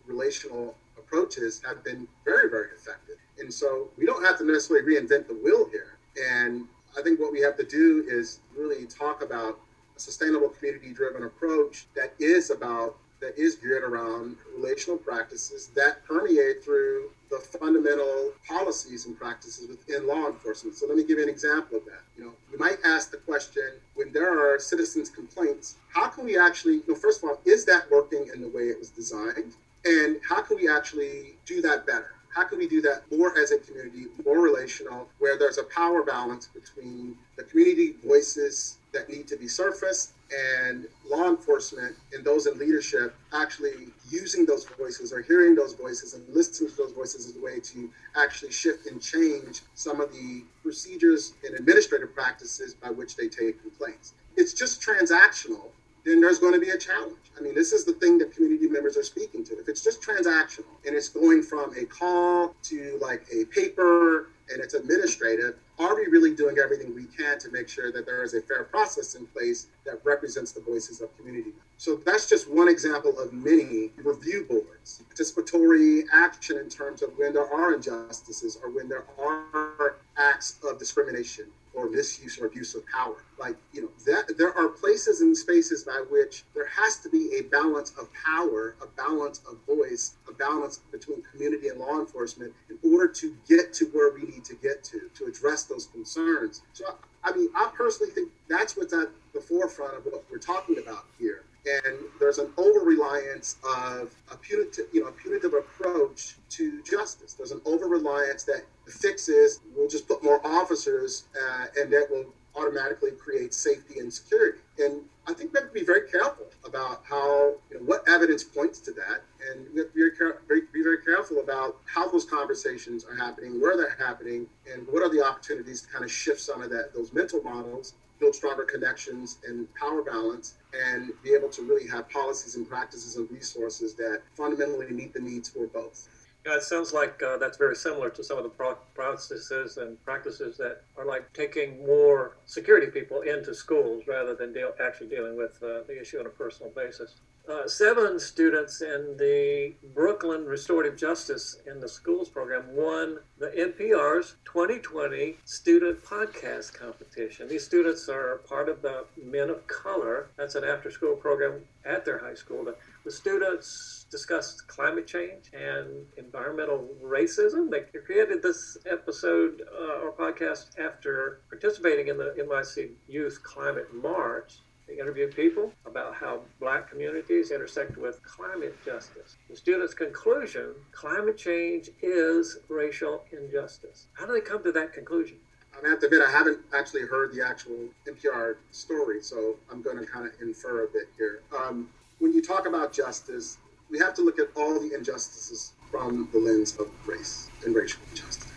[0.05, 3.15] relational approaches have been very, very effective.
[3.39, 5.97] And so we don't have to necessarily reinvent the wheel here.
[6.21, 6.67] And
[6.97, 9.59] I think what we have to do is really talk about
[10.01, 16.63] sustainable community driven approach that is about that is geared around relational practices that permeate
[16.63, 20.75] through the fundamental policies and practices within law enforcement.
[20.75, 22.01] So let me give you an example of that.
[22.17, 26.37] You know, you might ask the question when there are citizens' complaints, how can we
[26.37, 29.53] actually, you know, first of all, is that working in the way it was designed?
[29.85, 32.13] And how can we actually do that better?
[32.33, 36.03] How can we do that more as a community, more relational, where there's a power
[36.03, 42.47] balance between the community voices that need to be surfaced and law enforcement and those
[42.47, 47.27] in leadership actually using those voices or hearing those voices and listening to those voices
[47.27, 52.73] as a way to actually shift and change some of the procedures and administrative practices
[52.73, 54.13] by which they take complaints.
[54.37, 55.67] It's just transactional,
[56.05, 57.17] then there's going to be a challenge.
[57.37, 59.59] I mean, this is the thing that community members are speaking to.
[59.59, 64.61] If it's just transactional and it's going from a call to like a paper and
[64.61, 68.33] it's administrative, are we really doing everything we can to make sure that there is
[68.33, 71.51] a fair process in place that represents the voices of community?
[71.77, 77.33] So that's just one example of many review boards, participatory action in terms of when
[77.33, 82.85] there are injustices or when there are acts of discrimination or misuse or abuse of
[82.87, 83.23] power.
[83.39, 87.37] Like, you know, that there are places and spaces by which there has to be
[87.39, 92.53] a balance of power, a balance of voice, a balance between community and law enforcement
[92.69, 96.61] in order to get to where we need to get to, to address those concerns.
[96.73, 96.85] So,
[97.23, 101.05] I mean, I personally think that's what's at the forefront of what we're talking about
[101.17, 101.43] here.
[101.65, 107.33] And there's an over reliance of a punitive, you know, a punitive approach to justice.
[107.33, 111.93] There's an over reliance that the fix is we'll just put more officers uh, and
[111.93, 114.59] that will automatically create safety and security.
[114.79, 118.43] And I think we have to be very careful about how, you know, what evidence
[118.43, 119.21] points to that.
[119.49, 123.15] And we have to be very, very, be very careful about how those conversations are
[123.15, 126.69] happening, where they're happening, and what are the opportunities to kind of shift some of
[126.71, 131.87] that, those mental models, build stronger connections and power balance, and be able to really
[131.87, 136.07] have policies and practices and resources that fundamentally meet the needs for both.
[136.45, 140.03] Yeah, it sounds like uh, that's very similar to some of the pro- processes and
[140.03, 145.35] practices that are like taking more security people into schools rather than deal- actually dealing
[145.35, 147.15] with uh, the issue on a personal basis.
[147.49, 154.35] Uh, seven students in the Brooklyn Restorative Justice in the Schools program won the NPR's
[154.45, 157.47] 2020 Student Podcast Competition.
[157.47, 160.27] These students are part of the Men of Color.
[160.37, 162.63] That's an after school program at their high school.
[162.63, 167.71] The, the students discussed climate change and environmental racism.
[167.71, 174.59] They created this episode uh, or podcast after participating in the NYC Youth Climate March.
[174.91, 179.37] They interviewed people about how black communities intersect with climate justice.
[179.49, 184.07] The students' conclusion climate change is racial injustice.
[184.13, 185.37] How do they come to that conclusion?
[185.73, 189.97] I have to admit, I haven't actually heard the actual NPR story, so I'm going
[189.97, 191.41] to kind of infer a bit here.
[191.57, 191.89] Um,
[192.19, 193.57] when you talk about justice,
[193.89, 198.01] we have to look at all the injustices from the lens of race and racial
[198.09, 198.51] injustice.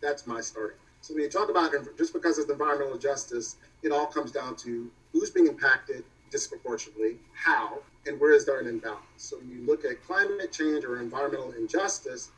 [0.00, 0.78] That's my starting.
[1.00, 4.90] So when you talk about just because it's environmental justice, it all comes down to
[5.12, 7.16] who's being impacted disproportionately?
[7.32, 7.78] How?
[8.06, 9.02] And where is there an imbalance?
[9.16, 12.30] So when you look at climate change or environmental injustice,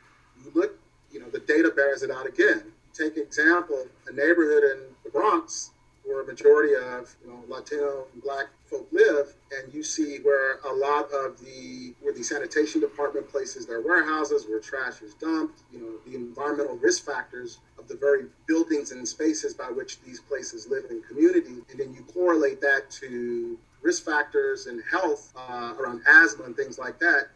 [0.44, 0.78] you look,
[1.12, 2.64] you know, the data bears it out again.
[2.92, 5.70] Take example, a neighborhood in the Bronx
[6.10, 10.58] where a majority of you know Latino and Black folk live, and you see where
[10.68, 15.60] a lot of the where the sanitation department places their warehouses, where trash is dumped,
[15.72, 20.20] you know the environmental risk factors of the very buildings and spaces by which these
[20.20, 25.74] places live in community, and then you correlate that to risk factors and health uh,
[25.78, 27.28] around asthma and things like that,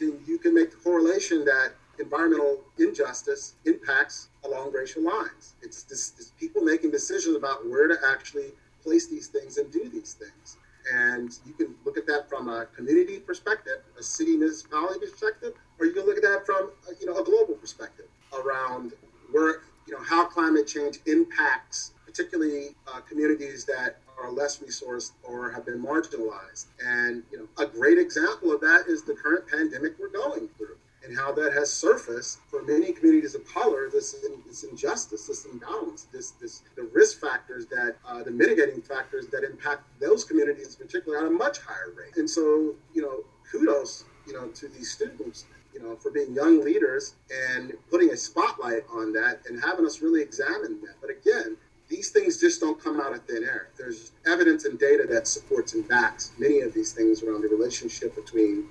[0.00, 5.54] then you can make the correlation that environmental injustice impacts along racial lines.
[5.62, 9.88] It's, this, it's people making decisions about where to actually place these things and do
[9.88, 10.56] these things.
[10.92, 15.86] And you can look at that from a community perspective, a city municipality perspective, or
[15.86, 18.06] you can look at that from a, you know a global perspective
[18.38, 18.92] around
[19.32, 25.50] where you know how climate change impacts particularly uh, communities that are less resourced or
[25.50, 26.66] have been marginalized.
[26.84, 30.76] And you know a great example of that is the current pandemic we're going through
[31.06, 36.06] and how that has surfaced for many communities of color this, this injustice, this imbalance,
[36.12, 40.94] this, this the risk factors that uh, the mitigating factors that impact those communities particularly
[40.94, 42.16] particular at a much higher rate.
[42.16, 46.64] And so, you know, kudos, you know, to these students, you know, for being young
[46.64, 47.14] leaders
[47.52, 50.94] and putting a spotlight on that and having us really examine that.
[51.00, 51.56] But again,
[51.88, 53.68] these things just don't come out of thin air.
[53.76, 58.14] There's evidence and data that supports and backs many of these things around the relationship
[58.14, 58.68] between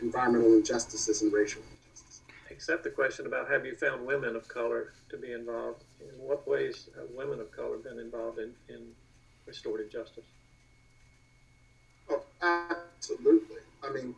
[0.00, 1.62] environmental injustices and racial
[2.56, 5.84] Except the question about have you found women of color to be involved?
[6.00, 8.92] In what ways have women of color been involved in, in
[9.46, 10.24] restorative justice?
[12.08, 13.58] Oh, absolutely.
[13.84, 14.14] I mean,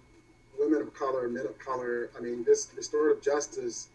[0.56, 2.10] women of color, men of color.
[2.16, 3.88] I mean, this restorative justice,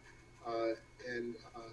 [0.46, 0.74] uh,
[1.10, 1.72] and uh,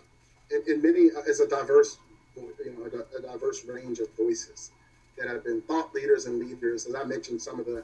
[0.52, 1.98] in, in, many uh, is a diverse,
[2.36, 4.70] you know, a, a, diverse range of voices
[5.18, 6.86] that have been thought leaders and leaders.
[6.86, 7.82] As I mentioned, some of the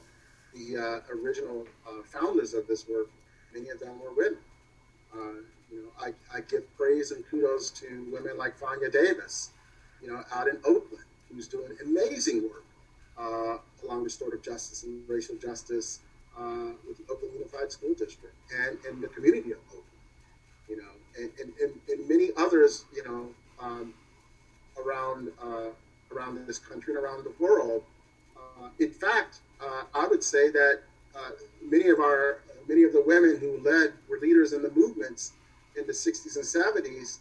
[0.55, 3.09] the uh, original uh, founders of this work,
[3.53, 4.39] many of them were women.
[5.15, 5.41] Uh,
[5.71, 9.51] you know, I, I give praise and kudos to women like Fania Davis,
[10.03, 12.65] you know, out in Oakland, who's doing amazing work
[13.19, 16.01] uh, along restorative justice and racial justice
[16.39, 19.85] uh, with the Oakland Unified School District and in the community of Oakland,
[20.69, 23.29] you know, and, and, and, and many others, you know,
[23.61, 23.95] um,
[24.79, 25.71] around uh,
[26.15, 27.83] around this country and around the world.
[28.37, 30.81] Uh, in fact, uh, I would say that
[31.63, 32.39] many of our
[32.69, 35.33] many of the women who led were leaders in the movements
[35.77, 37.19] in the 60s and 70s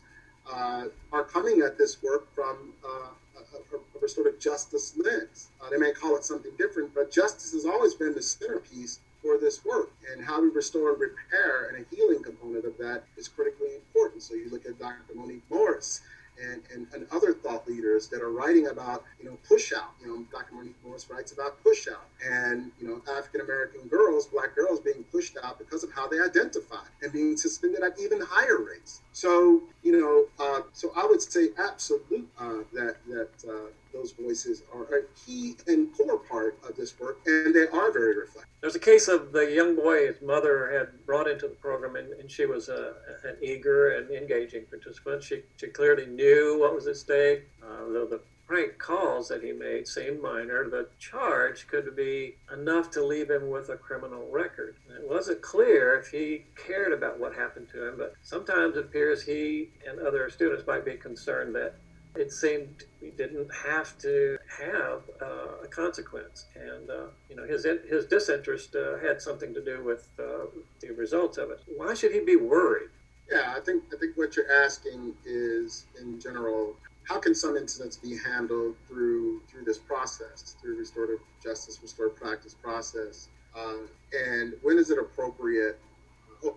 [0.52, 5.50] uh, are coming at this work from uh, a, a, restorative justice lens.
[5.62, 9.38] Uh, they may call it something different, but justice has always been the centerpiece for
[9.40, 9.92] this work.
[10.12, 14.22] And how we restore and repair and a healing component of that is critically important.
[14.22, 15.16] So you look at Dr.
[15.16, 16.02] Monique Morris
[16.42, 19.92] and, and, and other thought leaders that are writing about, you know, push out.
[20.02, 20.56] You know, Dr.
[20.56, 25.04] Monique Morris writes about push out and, you know, African American girls, black girls being
[25.12, 29.02] pushed out because of how they identify and being suspended at even higher rates.
[29.14, 34.64] So, you know, uh, so I would say absolute uh, that, that uh, those voices
[34.74, 38.52] are a key and core part of this work, and they are very reflective.
[38.62, 42.12] There's a case of the young boy his mother had brought into the program, and,
[42.14, 42.94] and she was a,
[43.24, 45.24] an eager and engaging participant.
[45.24, 49.52] She, she clearly knew what was at stake, uh, though the prank calls that he
[49.52, 50.70] made seemed minor.
[50.70, 54.76] The charge could be enough to leave him with a criminal record.
[54.90, 59.24] It wasn't clear if he cared about what happened to him, but sometimes it appears
[59.24, 61.76] he and other students might be concerned that
[62.16, 66.46] it seemed we didn't have to have uh, a consequence.
[66.56, 70.46] And, uh, you know, his, his disinterest uh, had something to do with uh,
[70.82, 71.60] the results of it.
[71.76, 72.90] Why should he be worried?
[73.32, 77.98] Yeah, I think, I think what you're asking is, in general, how can some incidents
[77.98, 84.78] be handled through through this process, through restorative justice, restorative practice process, uh, and when
[84.78, 85.80] is it appropriate,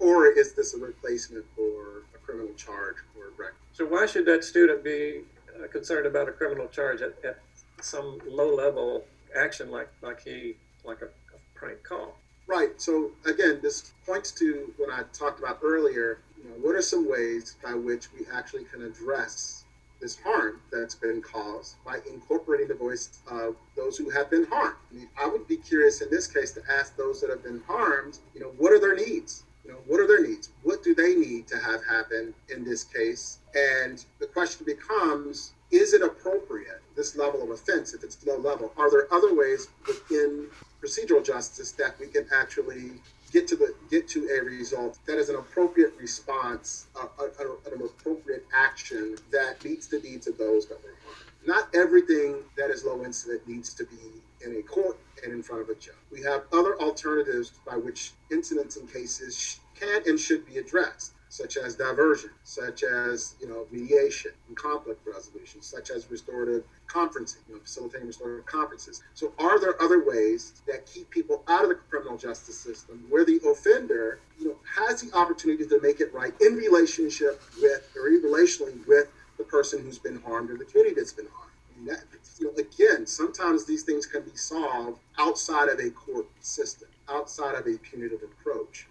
[0.01, 3.57] or is this a replacement for a criminal charge or a record?
[3.73, 5.23] So why should that student be
[5.63, 7.39] Uh, concerned about a criminal charge at, at
[7.81, 9.05] some low level
[9.37, 10.55] action like like he
[10.85, 12.17] like a, a, prank call.
[12.47, 12.81] Right.
[12.81, 16.21] So again, this points to what I talked about earlier.
[16.37, 19.65] You know, what are some ways by which we actually can address
[20.01, 24.77] this harm that's been caused by incorporating the voice of those who have been harmed?
[24.93, 27.63] I, mean, I would be curious in this case to ask those that have been
[27.67, 28.19] harmed.
[28.35, 29.43] You know, what are their needs?
[29.69, 30.49] Know, what are their needs?
[30.63, 33.39] What do they need to have happen in this case?
[33.55, 38.73] And the question becomes, is it appropriate, this level of offense, if it's low level?
[38.79, 40.47] Are there other ways within
[40.83, 42.93] procedural justice that we can actually
[43.31, 47.07] get to the get to a result that is an appropriate response, uh,
[47.39, 51.47] an appropriate action that meets the needs of those that were harmed?
[51.47, 55.63] Not everything that is low incident needs to be in a court and in front
[55.63, 55.95] of a judge.
[56.11, 61.57] We have other alternatives by which incidents and cases can and should be addressed such
[61.57, 67.55] as diversion, such as you know mediation and conflict resolution, such as restorative conferencing, you
[67.55, 69.03] know, facilitating restorative conferences.
[69.15, 73.25] So, are there other ways that keep people out of the criminal justice system where
[73.25, 78.11] the offender, you know, has the opportunity to make it right in relationship with or
[78.11, 81.48] relationally with the person who's been harmed or the community that's been harmed?
[81.85, 87.55] You know, again, sometimes these things can be solved outside of a court system, outside
[87.55, 88.87] of a punitive approach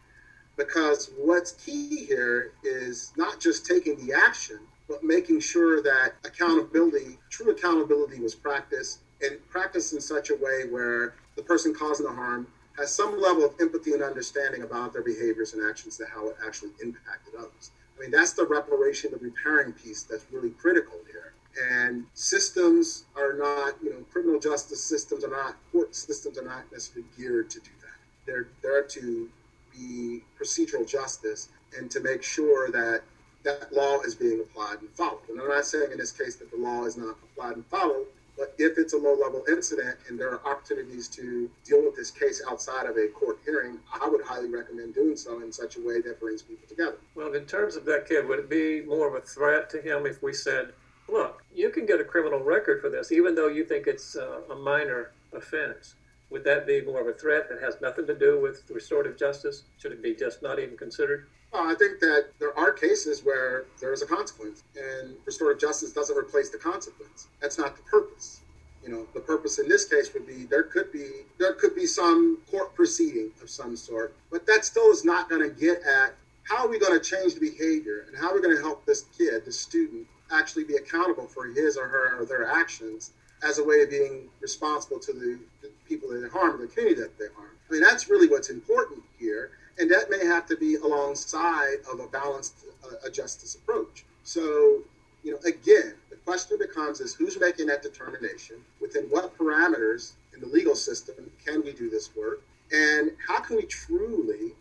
[0.57, 4.59] because what's key here is not just taking the action,
[4.89, 10.63] but making sure that accountability, true accountability, was practiced and practiced in such a way
[10.69, 15.01] where the person causing the harm has some level of empathy and understanding about their
[15.01, 17.71] behaviors and actions and how it actually impacted others.
[17.97, 21.33] I mean, that's the reparation, the repairing piece that's really critical here.
[21.57, 26.71] And systems are not, you know, criminal justice systems are not, court systems are not
[26.71, 27.97] necessarily geared to do that.
[28.25, 29.29] They're there to
[29.73, 33.01] be procedural justice and to make sure that
[33.43, 35.21] that law is being applied and followed.
[35.29, 38.07] And I'm not saying in this case that the law is not applied and followed,
[38.37, 42.11] but if it's a low level incident and there are opportunities to deal with this
[42.11, 45.81] case outside of a court hearing, I would highly recommend doing so in such a
[45.81, 46.97] way that brings people together.
[47.15, 50.05] Well, in terms of that kid, would it be more of a threat to him
[50.05, 50.73] if we said,
[51.09, 54.41] look, you can get a criminal record for this, even though you think it's uh,
[54.51, 55.95] a minor offense?
[56.29, 59.63] Would that be more of a threat that has nothing to do with restorative justice?
[59.77, 61.27] Should it be just not even considered?
[61.53, 65.93] Well, I think that there are cases where there is a consequence, and restorative justice
[65.93, 67.27] doesn't replace the consequence.
[67.41, 68.41] That's not the purpose.
[68.83, 71.85] You know, the purpose in this case would be there could be there could be
[71.85, 76.15] some court proceeding of some sort, but that still is not going to get at
[76.43, 78.85] how are we going to change the behavior and how are we going to help
[78.85, 83.11] this kid, the student, actually be accountable for his or her or their actions
[83.43, 87.01] as a way of being responsible to the, the people that they harm, the community
[87.01, 87.51] that they harm.
[87.69, 89.51] I mean, that's really what's important here.
[89.79, 94.05] And that may have to be alongside of a balanced uh, a justice approach.
[94.23, 94.81] So,
[95.23, 98.57] you know, again, the question becomes is who's making that determination?
[98.81, 102.41] Within what parameters in the legal system can we do this work?
[102.71, 104.53] And how can we truly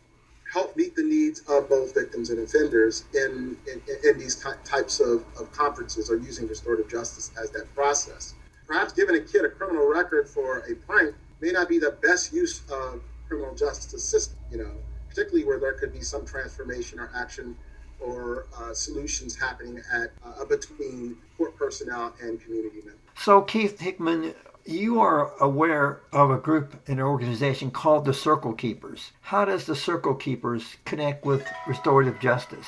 [0.57, 5.25] help meet the needs of both victims and offenders in, in, in these types of,
[5.39, 8.35] of conferences or using restorative justice as that process?
[8.67, 12.33] perhaps giving a kid a criminal record for a prank may not be the best
[12.33, 14.73] use of criminal justice system, you know,
[15.09, 17.57] particularly where there could be some transformation or action
[18.01, 23.01] or uh, solutions happening at uh, between court personnel and community members.
[23.17, 24.35] So, Keith Hickman,
[24.67, 29.13] you are aware of a group, an organization called the Circle Keepers.
[29.21, 32.67] How does the Circle Keepers connect with restorative justice?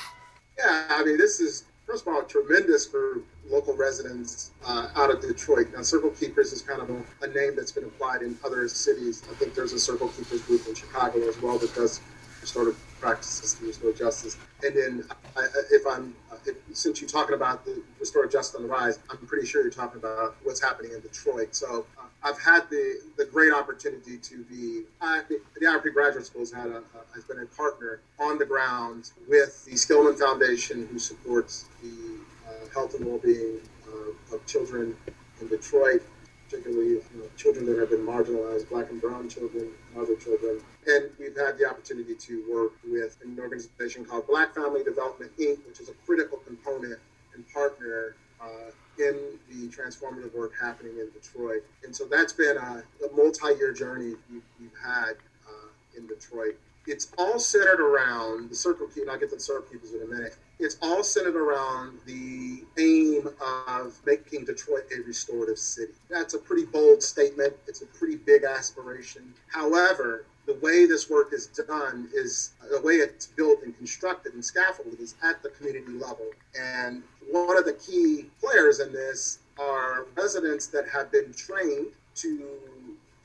[0.57, 5.09] Yeah, I mean, this is first of all, a tremendous group local residents uh, out
[5.09, 5.69] of Detroit.
[5.75, 9.23] Now, Circle Keepers is kind of a, a, name that's been applied in other cities.
[9.29, 11.99] I think there's a Circle Keepers group in Chicago as well that does
[12.41, 14.37] restorative practices and restorative justice.
[14.63, 15.03] And then,
[15.35, 19.17] I, if I'm, if, since you're talking about the restorative justice on the rise, I'm
[19.25, 21.55] pretty sure you're talking about what's happening in Detroit.
[21.55, 26.25] So uh, I've had the, the great opportunity to be, uh, the, the IRP Graduate
[26.25, 26.83] School has, had a,
[27.13, 32.73] has been a partner on the ground with the Skillman Foundation, who supports the uh,
[32.73, 34.95] health and well-being uh, of children
[35.41, 36.01] in Detroit,
[36.49, 40.59] particularly you know, children that have been marginalized, black and brown children, other children.
[40.87, 45.65] And we've had the opportunity to work with an organization called Black Family Development Inc.,
[45.67, 46.99] which is a critical component
[47.35, 51.63] and partner uh, in the transformative work happening in Detroit.
[51.83, 55.13] And so that's been a, a multi-year journey we've, we've had
[55.47, 56.57] uh, in Detroit.
[56.87, 60.01] It's all centered around the Circle Keep, and I'll get to the Circle Keepers in
[60.01, 60.35] a minute.
[60.59, 63.29] It's all centered around the aim
[63.67, 65.93] of making Detroit a restorative city.
[66.09, 67.53] That's a pretty bold statement.
[67.65, 69.33] It's a pretty big aspiration.
[69.47, 74.43] However, the way this work is done is the way it's built and constructed and
[74.43, 76.25] scaffolded is at the community level.
[76.59, 82.49] And one of the key players in this are residents that have been trained to,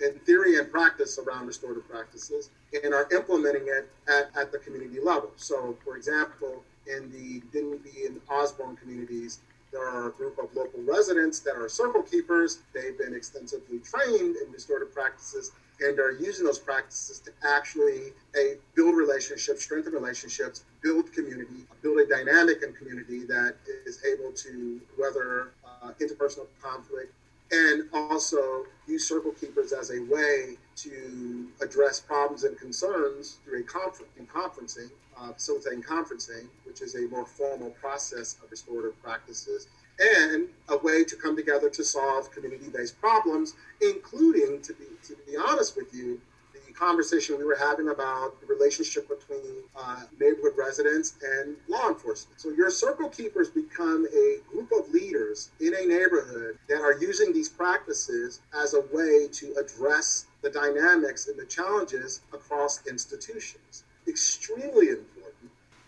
[0.01, 2.51] in theory and practice, around restorative practices
[2.85, 5.33] and are implementing it at, at the community level.
[5.37, 9.41] So, for example, in the Denby and Osborn communities,
[9.73, 12.59] there are a group of local residents that are circle keepers.
[12.73, 18.55] They've been extensively trained in restorative practices and are using those practices to actually a,
[18.77, 24.81] build relationships, strengthen relationships, build community, build a dynamic in community that is able to
[24.97, 25.49] weather
[25.83, 27.13] uh, interpersonal conflict
[27.53, 33.63] and also use circle keepers as a way to address problems and concerns through a
[33.63, 39.69] confer- conferencing, uh, facilitating conferencing, which is a more formal process of restorative practices,
[40.01, 45.37] and a way to come together to solve community-based problems, including, to be, to be
[45.37, 46.21] honest with you,
[46.53, 52.41] the conversation we were having about the relationship between uh, neighborhood residents and law enforcement.
[52.41, 57.33] So your circle keepers become a group of leaders in a neighborhood that are using
[57.33, 63.85] these practices as a way to address the dynamics and the challenges across institutions.
[64.09, 65.14] Extremely important,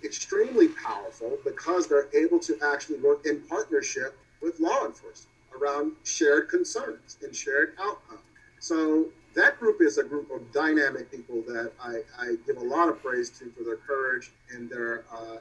[0.06, 6.48] extremely powerful because they're able to actually work in partnership with law enforcement around shared
[6.48, 8.20] concerns and shared outcomes.
[8.60, 12.88] So that group is a group of dynamic people that I, I give a lot
[12.88, 15.36] of praise to for their courage and their uh,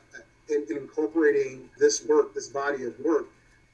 [0.50, 3.28] in, in incorporating this work, this body of work,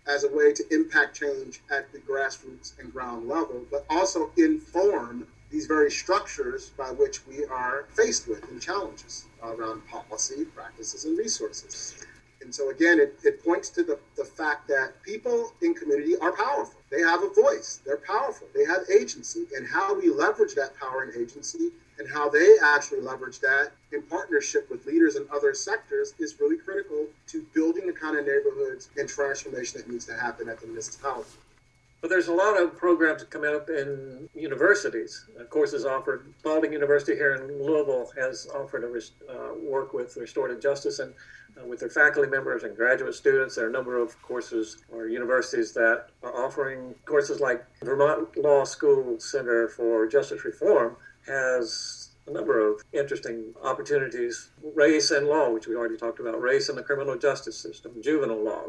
[0.07, 5.27] as a way to impact change at the grassroots and ground level, but also inform
[5.51, 11.17] these very structures by which we are faced with and challenges around policy, practices, and
[11.17, 11.95] resources.
[12.41, 16.31] And so, again, it, it points to the, the fact that people in community are
[16.31, 16.79] powerful.
[16.89, 19.45] They have a voice, they're powerful, they have agency.
[19.55, 24.01] And how we leverage that power and agency and how they actually leverage that in
[24.03, 28.89] partnership with leaders in other sectors is really critical to building the kind of neighborhoods
[28.97, 31.29] and transformation that needs to happen at the municipality.
[32.01, 35.27] But there's a lot of programs that come up in universities.
[35.51, 36.33] Courses offered.
[36.39, 41.13] Spalding University here in Louisville has offered a uh, work with restorative justice and
[41.61, 43.55] uh, with their faculty members and graduate students.
[43.55, 48.63] There are a number of courses or universities that are offering courses like Vermont Law
[48.63, 50.97] School Center for Justice Reform
[51.27, 52.00] has
[52.31, 54.49] a number of interesting opportunities.
[54.75, 58.43] Race and law, which we already talked about, race in the criminal justice system, juvenile
[58.43, 58.63] law,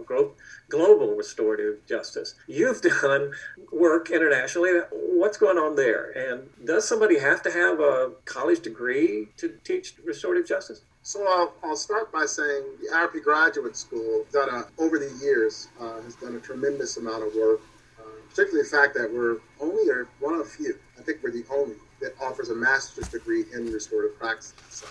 [0.68, 2.34] global restorative justice.
[2.46, 3.32] You've done
[3.72, 4.80] work internationally.
[4.90, 6.10] What's going on there?
[6.10, 10.82] And does somebody have to have a college degree to teach restorative justice?
[11.04, 15.68] So I'll, I'll start by saying the IRP Graduate School, done a, over the years,
[15.80, 17.60] uh, has done a tremendous amount of work,
[17.98, 19.82] uh, particularly the fact that we're only
[20.20, 24.18] one of few, I think we're the only, that offers a master's degree in restorative
[24.18, 24.57] practices.
[24.68, 24.86] So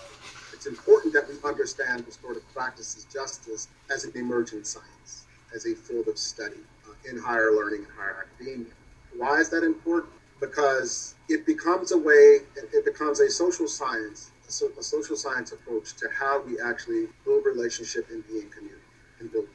[0.54, 6.08] it's important that we understand restorative practices justice as an emerging science, as a field
[6.08, 6.58] of study
[6.88, 8.72] uh, in higher learning and higher academia.
[9.18, 10.14] Why is that important?
[10.40, 14.32] Because it becomes a way, it becomes a social science
[14.78, 18.82] a social science approach to how we actually build relationship and be in community
[19.22, 19.48] and build.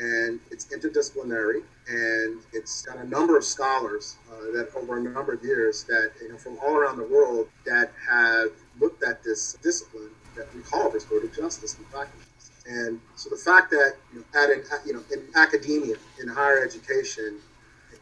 [0.00, 5.34] And it's interdisciplinary, and it's got a number of scholars uh, that over a number
[5.34, 8.48] of years that you know from all around the world that have
[8.80, 12.50] looked at this discipline that we call restorative justice and practice.
[12.66, 16.64] And so the fact that you know, at an, you know in academia, in higher
[16.64, 17.38] education,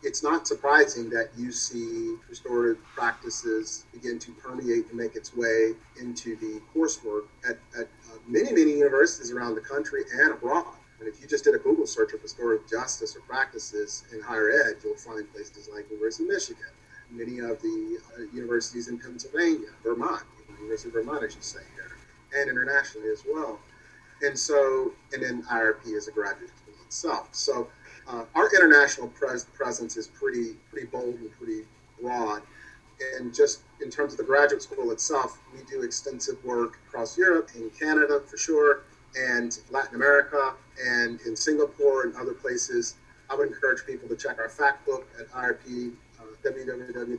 [0.03, 5.73] it's not surprising that you see restorative practices begin to permeate and make its way
[6.01, 10.78] into the coursework at, at uh, many, many universities around the country and abroad.
[10.99, 14.51] And if you just did a Google search of restorative justice or practices in higher
[14.51, 16.73] ed, you'll find places like University of Michigan,
[17.11, 20.23] many of the uh, universities in Pennsylvania, Vermont,
[20.57, 21.97] University of Vermont, as you say here,
[22.41, 23.61] and internationally as well.
[24.23, 27.29] And so, and then IRP is a graduate school itself.
[27.33, 27.69] So
[28.09, 31.63] uh, our international pres- presence is pretty pretty bold and pretty
[32.01, 32.43] broad.
[33.17, 37.51] And just in terms of the graduate school itself, we do extensive work across Europe,
[37.55, 38.83] in Canada for sure,
[39.17, 40.55] and Latin America,
[40.85, 42.97] and in Singapore and other places.
[43.31, 47.19] I would encourage people to check our fact book at IRP, uh, www.irp.edu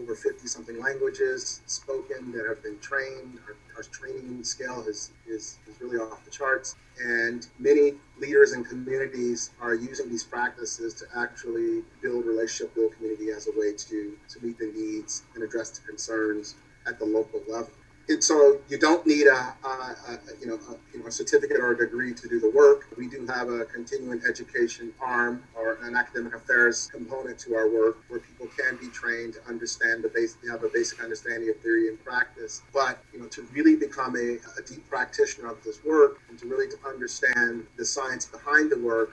[0.00, 3.38] over 50 something languages spoken that have been trained.
[3.46, 6.76] Our, our training scale is, is, is really off the charts.
[7.04, 13.30] And many leaders and communities are using these practices to actually build relationship, build community
[13.30, 17.40] as a way to, to meet the needs and address the concerns at the local
[17.48, 17.70] level
[18.08, 21.58] and so you don't need a, a, a you know a, you know a certificate
[21.58, 22.86] or a degree to do the work.
[22.96, 27.98] We do have a continuing education arm or an academic affairs component to our work
[28.08, 31.56] where people can be trained to understand the base, they have a basic understanding of
[31.60, 32.62] theory and practice.
[32.72, 36.46] But you know to really become a, a deep practitioner of this work and to
[36.46, 39.12] really to understand the science behind the work,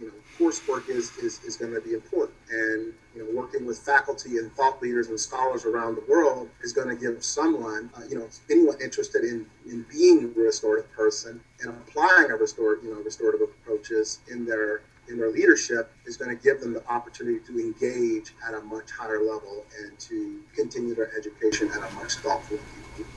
[0.00, 2.36] you know coursework is, is, is going to be important.
[2.50, 6.72] And you know, working with faculty and thought leaders and scholars around the world is
[6.72, 11.40] going to give someone, uh, you know, anyone interested in, in being a restorative person
[11.60, 16.34] and applying a restorative, you know, restorative approaches in their in their leadership is going
[16.34, 20.94] to give them the opportunity to engage at a much higher level and to continue
[20.94, 22.58] their education at a much thoughtful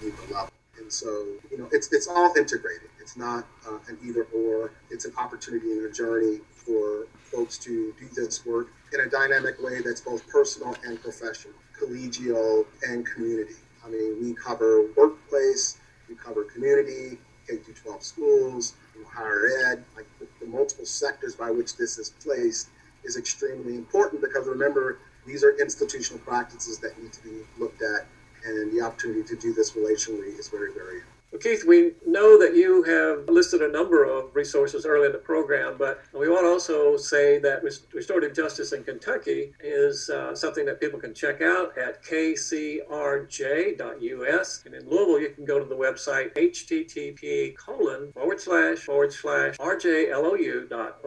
[0.01, 0.49] deeper level.
[0.79, 2.89] And so, you know, it's it's all integrated.
[2.99, 4.71] It's not uh, an either or.
[4.89, 9.61] It's an opportunity and a journey for folks to do this work in a dynamic
[9.61, 13.55] way that's both personal and professional, collegial and community.
[13.85, 18.73] I mean, we cover workplace, we cover community, K 12 schools,
[19.13, 22.69] higher ed, like the, the multiple sectors by which this is placed
[23.03, 28.07] is extremely important because remember, these are institutional practices that need to be looked at,
[28.45, 31.01] and the opportunity to do this relationally is very, very
[31.31, 35.17] well, Keith, we know that you have listed a number of resources early in the
[35.17, 40.65] program, but we want to also say that restorative justice in Kentucky is uh, something
[40.65, 42.83] that people can check out at kcrj.us.
[44.65, 49.57] And in Louisville, you can go to the website http colon forward slash forward slash
[49.57, 51.03] rjlou.org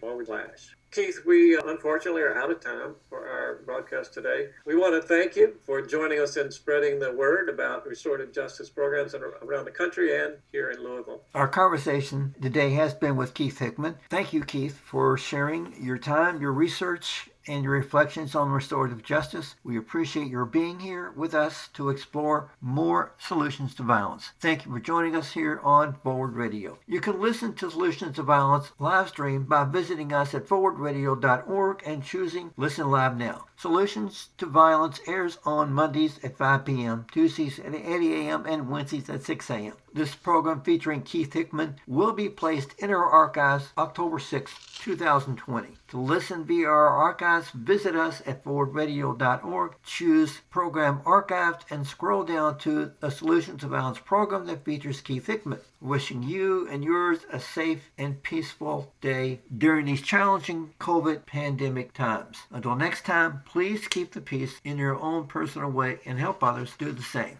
[0.00, 0.74] forward slash.
[0.90, 4.46] Keith, we uh, unfortunately are out of time for our broadcast today.
[4.64, 8.70] We want to thank you for joining us in spreading the word about restorative justice
[8.70, 11.22] programs around the country and here in Louisville.
[11.34, 13.96] Our conversation today has been with Keith Hickman.
[14.08, 19.56] Thank you, Keith, for sharing your time, your research, and your reflections on restorative justice.
[19.64, 24.30] We appreciate your being here with us to explore more solutions to violence.
[24.38, 26.78] Thank you for joining us here on Forward Radio.
[26.86, 32.04] You can listen to Solutions to Violence live stream by visiting us at forwardradio.org and
[32.04, 33.46] choosing Listen Live Now.
[33.56, 39.10] Solutions to Violence airs on Mondays at 5 p.m., Tuesdays at 8 a.m., and Wednesdays
[39.10, 39.72] at 6 a.m.
[39.92, 44.52] This program featuring Keith Hickman will be placed in our archives October 6,
[44.88, 45.68] 2020.
[45.88, 52.56] To listen via our archives, visit us at forwardradio.org, choose Program Archived, and scroll down
[52.60, 55.60] to the Solutions to Violence program that features Keith Hickman.
[55.82, 62.38] Wishing you and yours a safe and peaceful day during these challenging COVID pandemic times.
[62.50, 66.72] Until next time, please keep the peace in your own personal way and help others
[66.78, 67.36] do the same.